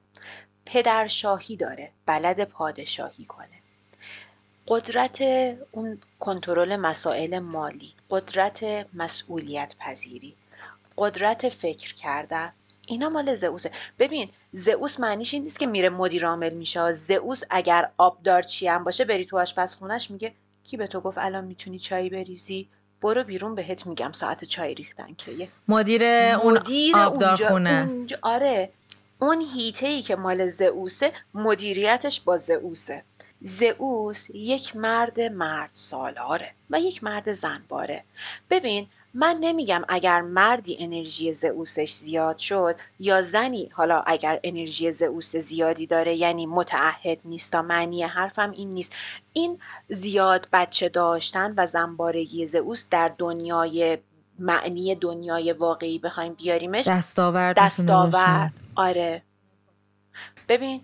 [0.73, 3.47] پدرشاهی داره بلد پادشاهی کنه.
[4.68, 5.23] قدرت
[5.71, 8.64] اون کنترل مسائل مالی قدرت
[8.95, 10.35] مسئولیت پذیری
[10.99, 12.53] قدرت فکر کردن
[12.87, 13.71] اینا مال زئوسه.
[13.99, 16.93] ببین زئوس معنیش این نیست که میره مدیر عامل میشه.
[16.93, 20.33] زئوس اگر آبدارچی هم باشه بری تو آشپزخونش میگه
[20.64, 22.68] کی به تو گفت الان می‌تونی چای بریزی؟
[23.03, 26.03] برو بیرون بهت میگم ساعت چای ریختن کیه؟ مدیر
[26.43, 27.97] اون مدیر آبدارخونه است.
[27.97, 28.71] اونجا آره.
[29.23, 33.03] اون هیته ای که مال زئوسه مدیریتش با زئوسه.
[33.43, 38.05] زئوس یک مرد مرد سالاره و یک مرد زنباره.
[38.51, 45.37] ببین من نمیگم اگر مردی انرژی زئوسش زیاد شد یا زنی حالا اگر انرژی زئوس
[45.37, 48.93] زیادی داره یعنی متعهد نیست تا معنی حرفم این نیست.
[49.33, 49.59] این
[49.89, 53.99] زیاد بچه داشتن و زنبارگی زئوس در دنیای
[54.41, 58.53] معنی دنیای واقعی بخوایم بیاریمش دستاورد دستاورد.
[58.74, 59.22] آره.
[60.49, 60.80] ببین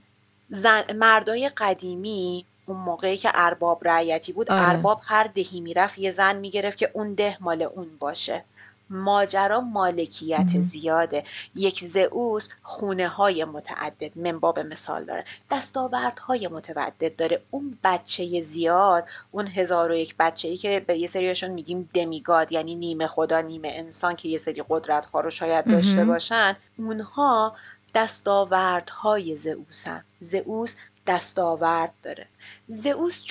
[0.49, 4.69] زن مردای قدیمی اون موقعی که ارباب رعیتی بود آره.
[4.69, 8.45] ارباب هر دهی می‌رفت یه زن می‌گرفت که اون ده مال اون باشه.
[8.91, 10.61] ماجرا مالکیت.
[10.61, 11.25] زیاده
[11.55, 19.47] یک زئوس خونه های متعدد منباب مثال داره دستاوردهای متعدد داره اون بچه زیاد اون
[19.47, 23.69] هزار و یک بچه ای که به یه سریاشون میگیم دمیگاد یعنی نیمه خدا نیمه
[23.73, 26.05] انسان که یه سری قدرت ها رو شاید داشته.
[26.05, 27.57] باشن اونها
[27.95, 30.75] دستاوردهای زئوسن زئوس
[31.07, 32.27] دستاورد داره.
[32.69, 33.23] زئوس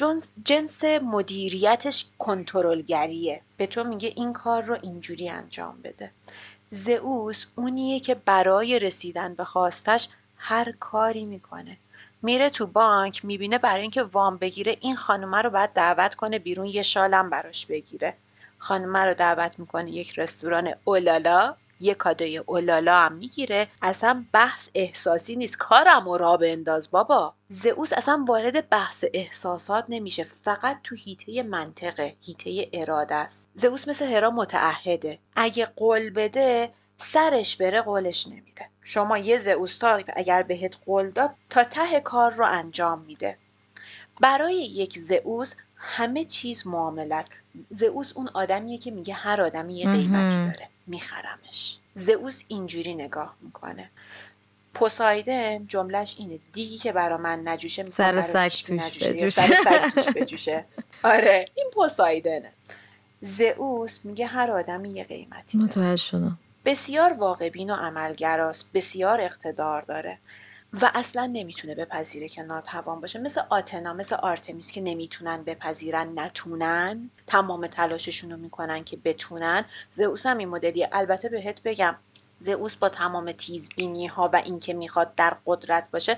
[0.45, 3.41] جنس, مدیریتش کنترلگریه.
[3.57, 6.11] به تو میگه این کار رو اینجوری انجام بده.
[6.71, 10.07] زئوس اونیه که برای رسیدن به خواستش
[10.37, 11.77] هر کاری می‌کنه.
[12.21, 16.65] میره تو بانک می‌بینه برای اینکه وام بگیره این خانومه رو باید دعوت کنه بیرون
[16.65, 18.13] یه شالم براش بگیره.
[18.57, 21.55] خانومه رو دعوت می‌کنه یک رستوران اولالا.
[21.79, 23.67] یه کادوی اولالا هم می‌گیره.
[23.81, 25.57] اصلا بحث احساسی نیست.
[25.57, 27.33] کارم و را بنداز بابا.
[27.49, 30.23] زئوس اصلا وارد بحث احساسات نمیشه.
[30.23, 33.49] فقط تو هیته منطقه هیته اراده است.
[33.55, 35.19] زئوس مثل هرا متعهده.
[35.35, 38.69] اگه قول بده سرش بره قولش نمیره.
[38.81, 43.37] شما یه زئوس تا اگر بهت قول داد تا ته کار رو انجام میده.
[44.21, 47.29] برای یک زئوس همه چیز معامله است.
[47.69, 50.35] زئوس اون آدمیه که میگه هر آدمی یه قیمتی.
[50.35, 50.69] داره.
[50.87, 51.77] میخرمش.
[51.95, 53.89] زئوس اینجوری نگاه می‌کنه.
[54.73, 56.39] پوسایدن جملهش اینه.
[56.53, 60.65] دیگی که برا من نجوشه سر سگ توش بجوشه.
[61.03, 62.51] آره این پوسایدنه.
[63.21, 66.37] زئوس میگه هر آدمی یه قیمتی متوجه شدم.
[66.65, 68.65] بسیار واقعبین و عملگراست.
[68.73, 70.17] بسیار اقتدار داره.
[70.81, 73.19] و اصلا نمی‌تونه بپذیره که ناتوان باشه.
[73.19, 77.09] مثل آتنا مثل آرتمیس که نمی‌تونن بپذیرن نتونن.
[77.27, 79.65] تمام تلاششون رو می‌کنن که بتونن.
[79.91, 81.95] زئوس هم این مدلیه البته بهت بگم
[82.37, 86.17] زئوس با تمام تیزبینی ها و اینکه می‌خواد در قدرت باشه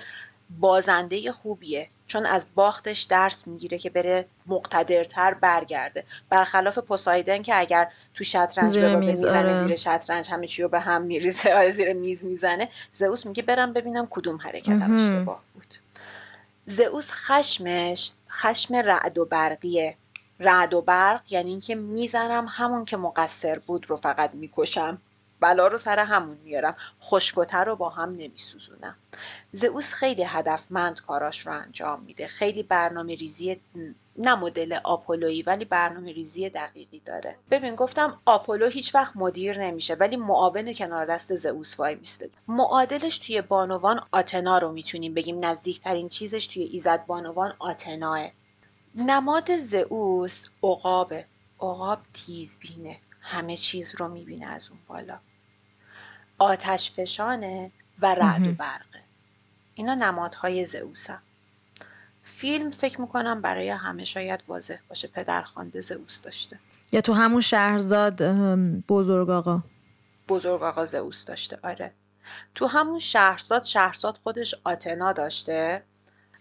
[0.59, 1.87] بازنده خوبیه.
[2.07, 6.03] چون از باختش درس می‌گیره که بره مقتدرتر برگرده.
[6.29, 9.67] برخلاف پوسایدن که اگر تو شطرنج زیر میز، آره.
[9.67, 11.53] زیر شطرنج همه چی رو به هم میریزه.
[11.53, 12.69] آره زیر میز می‌زنه.
[12.91, 14.95] زئوس میگه برم ببینم کدوم حرکتم.
[14.95, 15.75] اشتباه بود.
[16.65, 19.95] زئوس خشمش خشم رعد و برقیه.
[20.39, 24.97] رعد و برق یعنی اینکه می‌زنم همون که مقصر بود رو فقط می‌کشم.
[25.39, 26.75] بلا رو سر همون میارم.
[27.01, 28.95] خشکوتر رو با هم نمیسوزونم.
[29.51, 32.27] زئوس خیلی هدفمند کاراش رو انجام میده.
[32.27, 33.61] خیلی برنامه ریزی
[34.17, 37.35] نه مدل آپولویی ولی برنامه ریزی دقیقی داره.
[37.51, 42.29] ببین گفتم آپولو هیچ وقت مدیر نمیشه ولی معاون کنار دست زئوس وای میسته.
[42.47, 45.45] معادلش توی بانوان آتنا رو می‌تونیم بگیم.
[45.45, 48.31] نزدیکترین چیزش توی ایزد بانوان آتناه.
[48.95, 51.25] نماد زئوس عقابه.
[51.59, 52.97] عقاب تیزبینه.
[53.21, 55.19] همه چیز رو می‌بینه از اون بالا.
[56.37, 57.71] آتش فشانه
[58.01, 58.51] و رعد و.
[58.51, 58.99] برقه.
[59.75, 61.19] اینا نمادهای زئوسن.
[62.23, 66.59] فیلم فکر می‌کنم برای همه شاید واضح باشه پدرخوانده زئوس داشته.
[66.91, 68.23] یا تو همون شهرزاد
[68.87, 69.63] بزرگ آقا.
[70.29, 71.91] بزرگ آقا زئوس داشته آره.
[72.55, 75.83] تو همون شهرزاد شهرزاد خودش آتنا داشته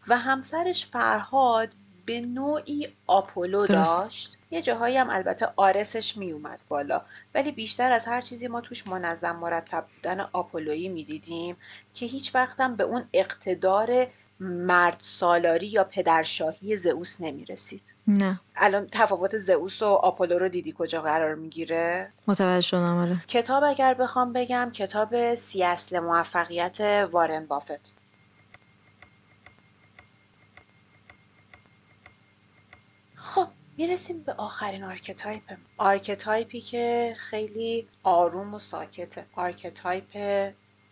[0.08, 1.68] و همسرش فرهاد
[2.06, 3.66] به نوعی آپولو.
[3.66, 4.35] داشت.
[4.50, 7.02] یه جاهایی هم البته آرسش میومد بالا.
[7.34, 11.56] ولی بیشتر از هر چیزی ما توش منظم مرتب بودن آپولویی می‌دیدیم
[11.94, 14.06] که هیچ وقتم به اون اقتدار
[14.40, 17.82] مرد سالاری یا پدرشاهی زئوس نمی‌رسید.
[18.06, 18.40] نه.
[18.56, 23.24] الان تفاوت زئوس و آپولو رو دیدی کجا قرار می‌گیره؟ متوجه شدم آره.
[23.28, 26.80] کتاب اگر بخوام بگم کتاب سی اصل موفقیت
[27.12, 27.92] وارن بافت
[33.14, 35.42] خب می‌رسیم به آخرین archetype.
[35.76, 39.26] archetype ی که خیلی آروم و ساکته.
[39.34, 40.16] archetype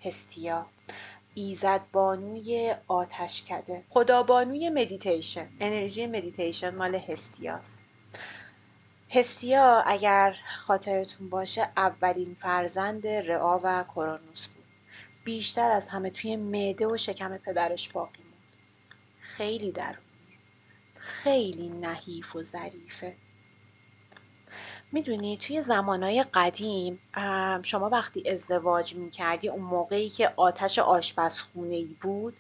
[0.05, 0.67] هستیا.
[1.35, 3.85] ایزد بانوی آتشکده.
[3.91, 5.49] خدابانوی مدیتیشن.
[5.61, 7.83] انرژی مدیتیشن مال هستیاست.
[9.11, 14.65] هستیا اگر خاطرتون باشه اولین فرزند رئا و کرونوس بود.
[15.25, 18.57] بیشتر از همه توی معده و شکم پدرش باقی موند.
[19.21, 20.04] خیلی درونی
[21.05, 23.17] خیلی نحیف و ظریفه
[24.93, 26.99] می‌دونی توی زمانهای قدیم
[27.63, 32.37] شما وقتی ازدواج می‌کردی اون موقعی که آتش آشپزخونه ای بود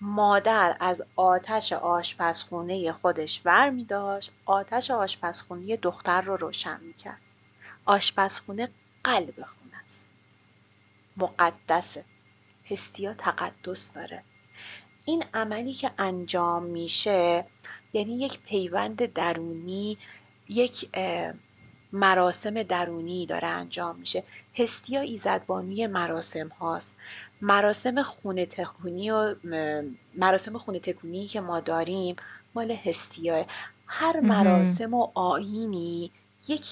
[0.00, 7.20] مادر از آتش آشپزخونه خودش ور می داشت آتش آشپزخونه دختر رو روشن می کرد.
[7.84, 8.68] آشپزخونه
[9.04, 10.04] قلب خونه است.
[11.16, 12.04] مقدسه.
[12.70, 14.22] هستیا تقدس داره.
[15.04, 17.44] این عملی که انجام میشه
[17.92, 19.98] یعنی یک پیوند درونی
[20.48, 20.88] یک
[21.92, 24.22] مراسم درونی داره انجام میشه.
[24.54, 26.96] هستیا ایزدبانی مراسم هاست.
[27.40, 29.34] مراسم خونه تکونی و
[30.14, 32.16] مراسم خونه تکونی که ما داریم
[32.54, 33.46] مال هستیاه
[33.86, 36.10] هر مراسم و آینی
[36.48, 36.66] یک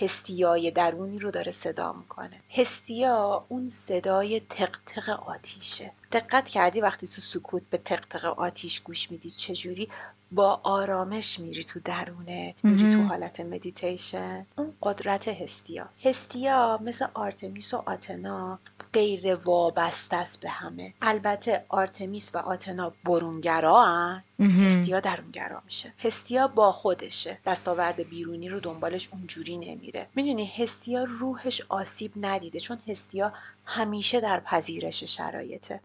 [0.00, 2.40] هستیای درونی رو داره صدا می‌کنه.
[2.50, 5.92] هستیا اون صدای تقتق آتیشه.
[6.12, 9.88] دقت کردی وقتی تو سکوت به تقتق آتیش گوش میدی چجوری؟
[10.32, 15.88] با آرامش میری تو درونت میری تو حالت مدیتیشن اون قدرت هستیا.
[16.04, 18.58] هستیا مثل آرتمیس و آتنا
[18.92, 20.94] غیر وابسته است به همه.
[21.02, 24.22] البته آرتمیس و آتنا برونگرا هن.
[24.40, 25.92] هستیا درونگرا میشه.
[25.98, 27.38] هستیا با خودشه.
[27.46, 30.06] دستاورد بیرونی رو دنبالش اونجوری نمیره.
[30.14, 33.32] می‌دونی هستیا روحش آسیب ندیده چون هستیا
[33.64, 35.80] همیشه در پذیرش شرایطه.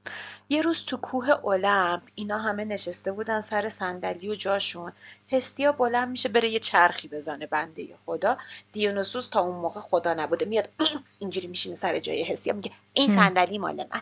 [0.49, 4.91] یه روز تو کوه المپ اینا همه نشسته بودن سر صندلی و جاشون.
[5.31, 8.37] هستیا بلند میشه بره یه چرخی بزنه بنده خدا.
[8.71, 10.69] دیونوسوس تا اون موقع خدا نبوده میاد
[11.19, 14.01] اینجوری میشینه سر جای هستیا میگه این صندلی مال من.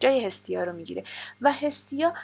[0.00, 1.04] جای هستیا رو می‌گیره.
[1.40, 2.14] و هستیا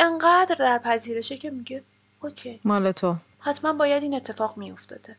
[0.00, 1.82] انقدر در پذیرشه که میگه
[2.20, 2.60] اوکی.
[2.64, 3.16] مال تو.
[3.40, 5.16] حتما باید این اتفاق میافتاده.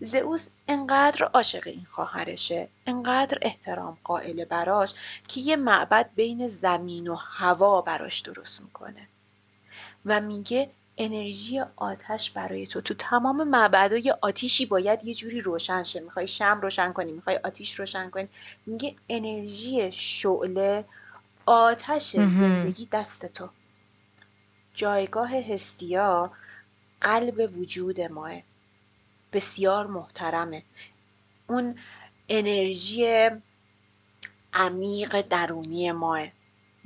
[0.00, 4.94] زئوس انقدر عاشق این خواهرشه انقدر احترام قائل براش
[5.28, 9.08] که یه معبد بین زمین و هوا براش درست می‌کنه.
[10.06, 12.80] و میگه انرژی آتش برای تو.
[12.80, 16.00] تو تمام معبدهای آتیشی باید یه جوری روشن شه.
[16.00, 18.28] می‌خوای شم روشن کنی می‌خوای آتیش روشن کنی.
[18.66, 20.84] میگه انرژی شعله
[21.46, 23.48] آتش زندگی دست تو.
[24.74, 26.30] جایگاه هستیا
[27.00, 28.32] قلب وجود ماه.
[29.32, 30.64] بسیار محترمه.
[31.48, 31.78] اون
[32.28, 33.30] انرژی
[34.52, 36.28] عمیق درونی ماه.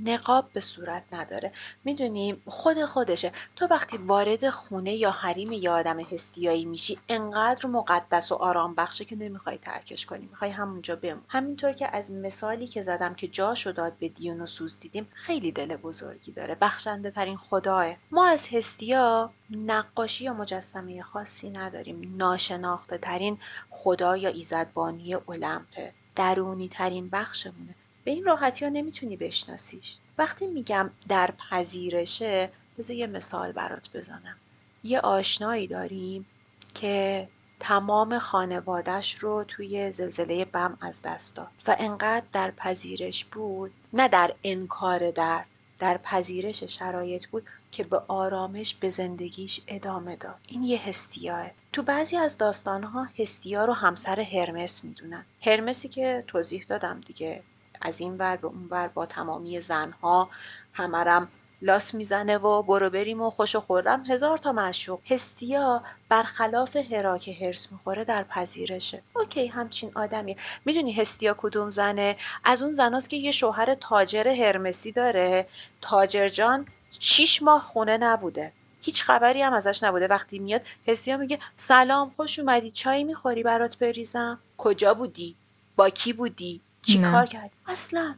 [0.04, 1.52] نقاب به صورت نداره.
[1.84, 3.32] می‌دونیم خود خودشه.
[3.56, 9.04] تو وقتی وارد خونه یا حریم یا آدم هستیایی میشی انقدر مقدس و آرام بخشه
[9.04, 10.26] که نمی‌خوای ترکش کنی.
[10.26, 11.22] می‌خوای همونجا بمون.
[11.28, 16.32] همینطور که از مثالی که زدم که جاشو داد به دیونوسوس دیدیم خیلی دل بزرگی
[16.32, 16.56] داره.
[16.60, 22.14] بخشنده ترین خداه ما از هستیا نقاشی یا مجسمه خاصی نداریم.
[22.16, 23.38] ناشناخته ترین
[23.70, 27.74] خدا یا ایزدبانی المپه درونی ترین بخشمونه.
[28.10, 29.96] به این راحتی ها نمی‌تونی بشناسیش.
[30.18, 34.36] وقتی میگم در پذیرشه بذار یه مثال برات بزنم.
[34.84, 36.26] یه آشنایی داریم
[36.74, 37.28] که
[37.60, 44.08] تمام خانوادش رو توی زلزله بم از دست داد و انقدر در پذیرش بود نه
[44.08, 45.46] در انکار درد
[45.78, 50.38] در پذیرش شرایط بود که به آرامش به زندگیش ادامه داد.
[50.48, 55.24] این یه هستیاه تو بعضی از داستانها هستیا رو همسر هرمس می‌دونن.
[55.42, 57.42] هرمسی که توضیح دادم دیگه.
[57.80, 60.30] از این ور به اون ور با تمامی زنها
[60.72, 61.28] همرم
[61.62, 64.04] لاس می‌زنه و برو بریم و خوش و خورم.
[64.06, 65.00] هزار تا معشوق.
[65.10, 69.02] هستیا برخلاف هرا که هرس می‌خوره در پذیرشه.
[69.16, 70.36] اوکی همچین آدمیه.
[70.64, 75.46] می‌دونی هستیا کدوم زنه؟ از اون زناست که یه شوهر تاجر هرمسی داره.
[75.80, 76.66] تاجر جان
[77.00, 78.52] شیش ماه خونه نبوده.
[78.82, 80.06] هیچ خبری هم ازش نبوده.
[80.06, 82.70] وقتی میاد هستیا میگه سلام خوش اومدی.
[82.70, 85.36] چای می‌خوری برات بریزم؟ کجا بودی؟
[85.76, 88.14] با کی بودی؟ چی کار کرد؟ اصلا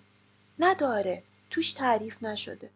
[0.58, 1.22] نداره.
[1.50, 2.70] توش تعریف نشده.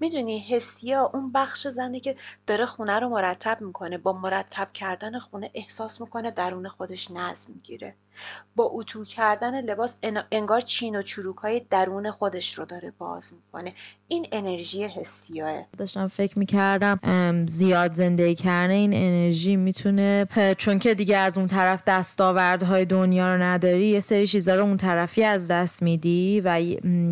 [0.00, 2.16] می‌دونی حسیا اون بخش زنه که
[2.46, 7.94] داره خونه رو مرتب می‌کنه با مرتب کردن خونه احساس می‌کنه درون خودش نظم می‌گیره.
[8.56, 9.96] با اتو کردن لباس
[10.32, 13.74] انگار چین و چروک های درون خودش رو داره باز می‌کنه.
[14.08, 15.64] این انرژی حسیاه.
[15.78, 17.00] داشتم فکر می‌کردم
[17.46, 20.26] زیاد زندگی کردن این انرژی می‌تونه
[20.58, 24.76] چون که دیگه از اون طرف دستاوردهای دنیا رو نداری یه سری چیزها رو اون
[24.76, 26.60] طرفی از دست میدی و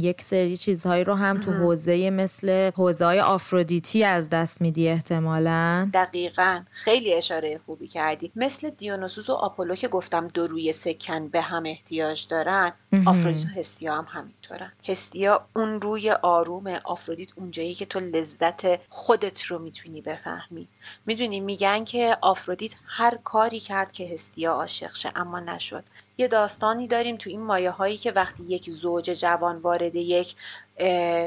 [0.00, 5.90] یک سری چیزهایی رو هم تو حوزه مثل حوزه های آفرودیتی از دست میدی احتمالا.
[5.94, 6.62] دقیقا.
[6.70, 8.32] خیلی اشاره خوبی کردی.
[8.36, 12.72] مثل دیونوسوس و آپولو که گفتم دو روی سکن به هم احتیاج دارن
[13.06, 14.72] آفرودیت و هستیا هم همینطورن.
[14.88, 20.68] هستیا اون روی آروم آفرودیت اونجایی که تو لذت خودت رو می‌تونی بفهمی.
[21.06, 25.84] می‌دونی میگن که آفرودیت هر کاری کرد که هستیا عاشق شه اما نشد.
[26.18, 30.34] یه داستانی داریم تو این مایه هایی که وقتی یک زوج جوان وارد یک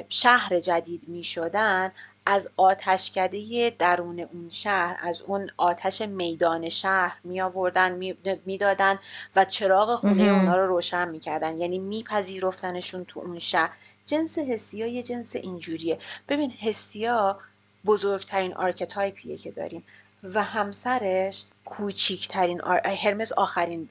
[0.09, 1.91] شهر جدید می شدن
[2.25, 8.13] از آتشکده درون اون شهر از اون آتش میدان شهر می آوردن
[8.45, 8.99] می‌دادن
[9.35, 13.69] و چراغ خونه اونا رو روشن می‌کردن یعنی میپذیرفتنشون تو اون شهر.
[14.05, 15.99] جنس حسی ها یه جنس اینجوریه.
[16.29, 17.39] ببین هستیا
[17.85, 19.83] بزرگترین archetype یه که داریم
[20.23, 22.87] و هرمس کوچیکترین آر...
[22.87, 23.89] هرمس آخرین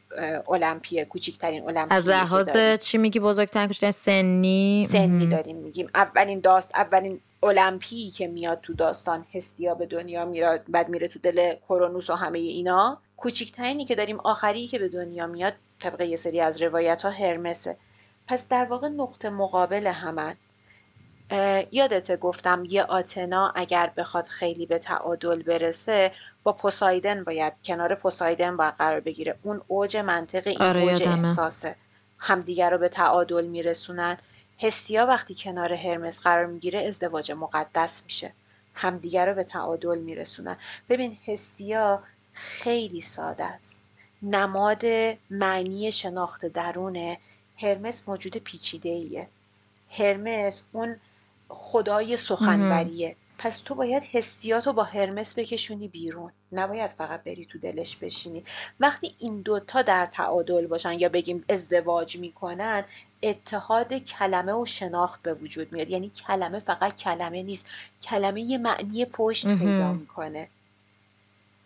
[0.49, 5.91] المپیه کوچیکترین المپیه از لحاظ چی میگی بزرگترین کوچیکترین؟ سنی؟ سنی داریم میگیم.
[5.95, 11.18] اولین داست اولین المپی که میاد تو داستان هستیا به دنیا میاد بعد میره تو
[11.18, 12.99] دل کرونوس و همه اینا.
[13.16, 17.76] کوچیکترینی که داریم آخری که به دنیا میاد طبق یه سری از روایت ها هرمسه.
[18.26, 20.36] پس در واقع نقطه مقابل همن.
[21.72, 26.12] یادته گفتم یه آتنا اگر بخواد خیلی به تعادل برسه
[26.43, 29.38] با پوسایدن باید کنار پوسایدن باید قرار بگیره.
[29.43, 31.76] اون اوج منطق این آره اوج احساسه.
[32.18, 34.18] همدیگر رو به تعادل میرسونن.
[34.63, 38.33] هستیا وقتی کنار هرمس قرار می‌گیره ازدواج مقدس میشه.
[38.75, 40.57] همدیگر رو به تعادل میرسونن.
[40.89, 42.03] ببین هستیا
[42.33, 43.85] خیلی ساده است.
[44.23, 44.85] نماد
[45.31, 47.19] معنی شناخت درونه
[47.57, 49.29] هرمس موجود پیچیده ایه
[49.91, 50.97] هرمس اون
[51.49, 53.17] خدای سخنوریه.
[53.43, 56.32] پس تو باید حسیاتو با هرمس بکشونی بیرون.
[56.53, 58.45] نباید فقط بری تو دلش بشینی.
[58.80, 62.84] وقتی این دوتا در تعادل باشن یا بگیم ازدواج می‌کنن
[63.22, 65.91] اتحاد کلمه و شناخت به وجود میاد.
[65.91, 67.66] یعنی کلمه فقط کلمه نیست.
[68.03, 70.49] کلمه یه معنی پشت پیدا می‌کنه.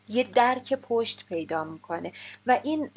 [0.09, 2.13] یه درک پشت پیدا می‌کنه.
[2.47, 2.91] و این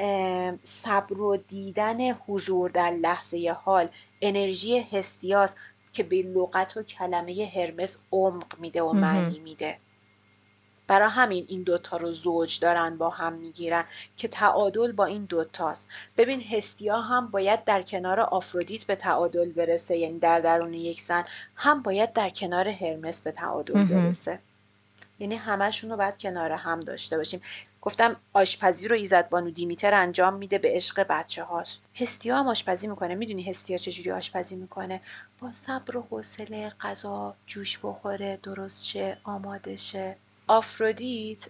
[0.63, 3.89] صبر و دیدن حضور در لحظه حال
[4.21, 5.53] انرژی هستیاس
[5.97, 9.77] که به لغت و کلمه هرمس عمق میده و معنی میده.
[10.87, 13.83] برای همین این دوتا رو زوج دارن با هم می‌گیرن
[14.17, 15.87] که تعادل با این دوتاست.
[16.17, 21.25] ببین هستیا هم باید در کنار آفرودیت به تعادل برسه یعنی در درون یک زن
[21.55, 24.39] هم باید در کنار هرمس به تعادل برسه.
[25.19, 27.41] یعنی همشون رو باید کنار هم داشته باشیم.
[27.87, 32.87] گفتم آشپزی رو ایزد بانو دیمیتر انجام میده به عشق بچه هاش هستیا هم آشپزی
[32.87, 33.15] می‌کنه.
[33.15, 35.01] می‌دونی هستیا چجوری آشپزی می‌کنه؟
[35.39, 40.17] با صبر و حوصله غذا جوش بخوره درست شه آماده شه.
[40.47, 41.47] آفرودیت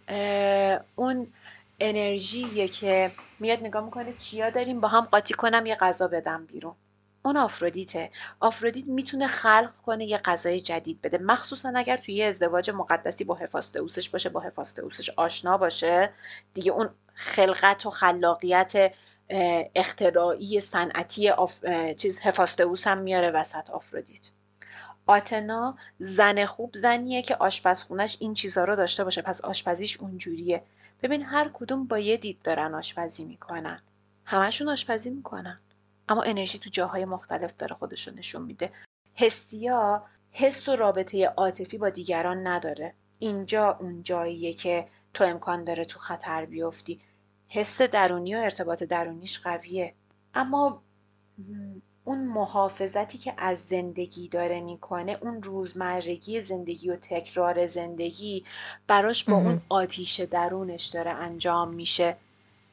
[0.96, 1.34] اون
[1.80, 6.76] انرژیه که میاد نگاه می‌کنه چیا داریم با هم قاطی کنم یه غذا بدم بیرون.
[7.28, 8.12] اون آفرودیته.
[8.40, 11.18] آفرودیت می‌تونه خلق کنه یه غذای جدید بده.
[11.18, 16.10] مخصوصا اگر توی یه ازدواج مقدسی با حفاستئوسش باشه با حفاستئوسش آشنا باشه.
[16.54, 18.94] دیگه اون خلقت و خلاقیت
[19.76, 21.66] اختراعی صنعتی آف...
[21.98, 24.30] چیز حفاستئوس هم میاره وسط آفرودیت.
[25.06, 29.22] آتنا زن خوب زنیه که آشپزخونش این چیزها رو داشته باشه.
[29.22, 30.64] پس آشپزیش اونجوریه.
[31.04, 33.82] ببین هر کدوم با یه دید دارن آشپزی می‌کنن.
[34.26, 35.60] همشون آشپزی می‌کنن.
[36.10, 38.72] اما انرژی تو جاهای مختلف داره خودشو نشون میده.
[39.16, 42.94] حسیا حس و رابطه عاطفی با دیگران نداره.
[43.20, 47.00] اینجا اون جاییه که تو امکان داره تو خطر بیفتی.
[47.50, 49.94] حس درونی و ارتباط درونیش قویه.
[50.34, 50.82] اما
[52.04, 58.46] اون محافظتی که از زندگی داره می‌کنه اون روزمرگی زندگی و تکرار زندگی
[58.88, 62.18] براش با اون آتیش درونش داره انجام میشه.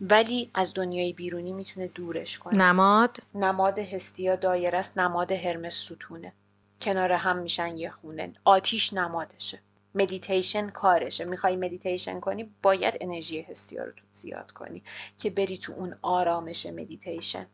[0.01, 2.59] ولی از دنیای بیرونی می‌تونه دورش کنه.
[2.59, 6.33] نماد؟ نماد هستیا دایره است نماد هرمس ستونه.
[6.81, 8.33] کنار هم میشن یه خونه.
[8.45, 9.59] آتیش نمادشه.
[9.95, 11.25] مدیتیشن کارشه.
[11.25, 14.83] می‌خوای مدیتیشن کنی باید انرژی هستیا رو تو زیاد کنی
[15.19, 17.47] که بری تو اون آرامش مدیتیشن.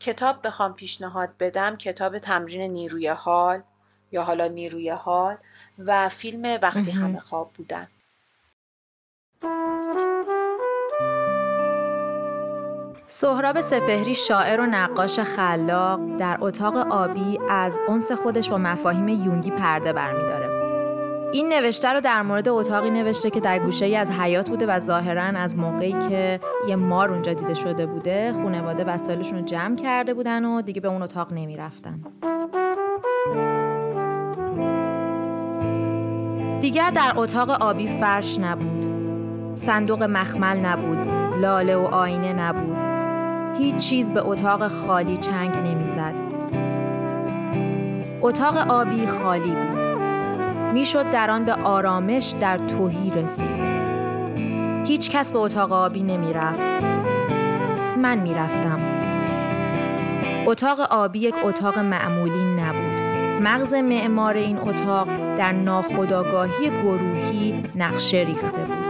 [0.00, 3.62] کتاب بخوام پیشنهاد بدم کتاب تمرین نیروی حال
[4.12, 5.36] یا حالا نیروی حال
[5.78, 7.88] و فیلم وقتی همه خواب بودن.
[13.08, 19.50] سهراب سپهری شاعر و نقاش خلاق در اتاق آبی از اونس خودش با مفاهیم یونگی
[19.50, 20.46] پرده برمیداره.
[21.32, 24.80] این نوشته رو در مورد اتاقی نوشته که در گوشه ای از حیات بوده و
[24.80, 30.14] ظاهرا از موقعی که یه مار اونجا دیده شده بوده خانواده وسایلشون رو جمع کرده
[30.14, 32.00] بودن و دیگه به اون اتاق نمی‌رفتن.
[36.60, 38.86] دیگر در اتاق آبی فرش نبود.
[39.54, 40.98] صندوق مخمل نبود.
[41.40, 42.85] لاله و آینه نبود.
[43.58, 46.14] هیچ چیز به اتاق خالی چنگ نمی‌زد.
[48.22, 49.86] اتاق آبی خالی بود.
[50.72, 53.66] می‌شد در آن به آرامش در توهی رسید.
[54.86, 56.66] هیچ کس به اتاق آبی نمی رفت.
[57.96, 58.80] من می رفتم.
[60.46, 63.00] اتاق آبی یک اتاق معمولی نبود.
[63.42, 68.85] مغز معمار این اتاق در ناخودآگاهی گروهی نقشه ریخته بود.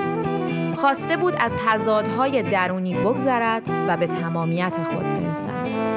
[0.76, 5.95] خواسته بود از تضادهای درونی بگذرد و به تمامیت خود برسد.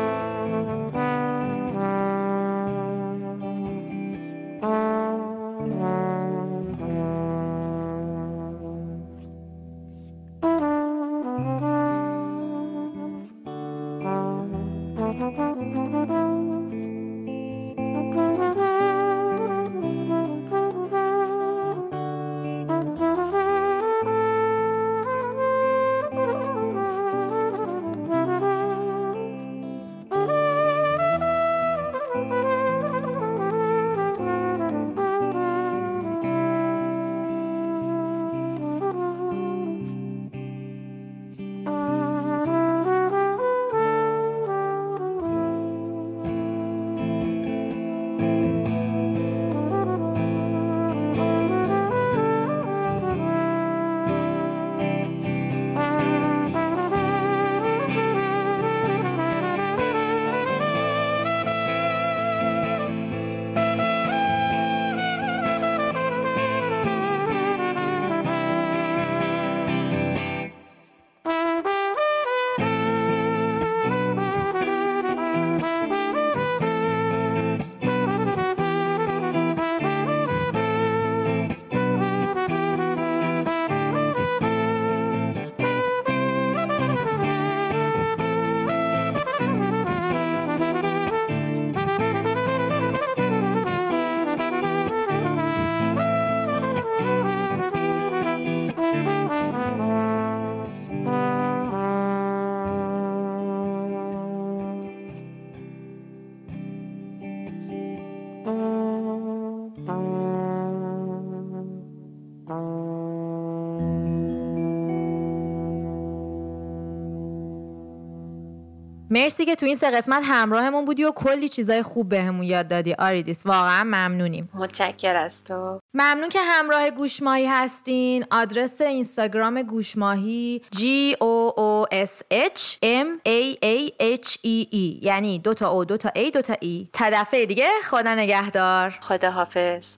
[119.19, 122.93] مرسی که تو این سه قسمت همراهمون بودی و کلی چیزای خوب بهمون یاد دادی.
[122.93, 124.49] آریدیس واقعا ممنونیم.
[124.53, 125.79] متشکر از تو.
[125.93, 128.25] ممنون که همراه گوشماهی هستین.
[128.31, 130.79] آدرس اینستاگرام گوشماهی G
[131.15, 135.03] O O S H M A A H E E.
[135.03, 138.99] یعنی دو تا او دو تا ای دو تا ای تا دفعه دیگه خدا نگهدار.
[139.01, 139.97] خدا حافظ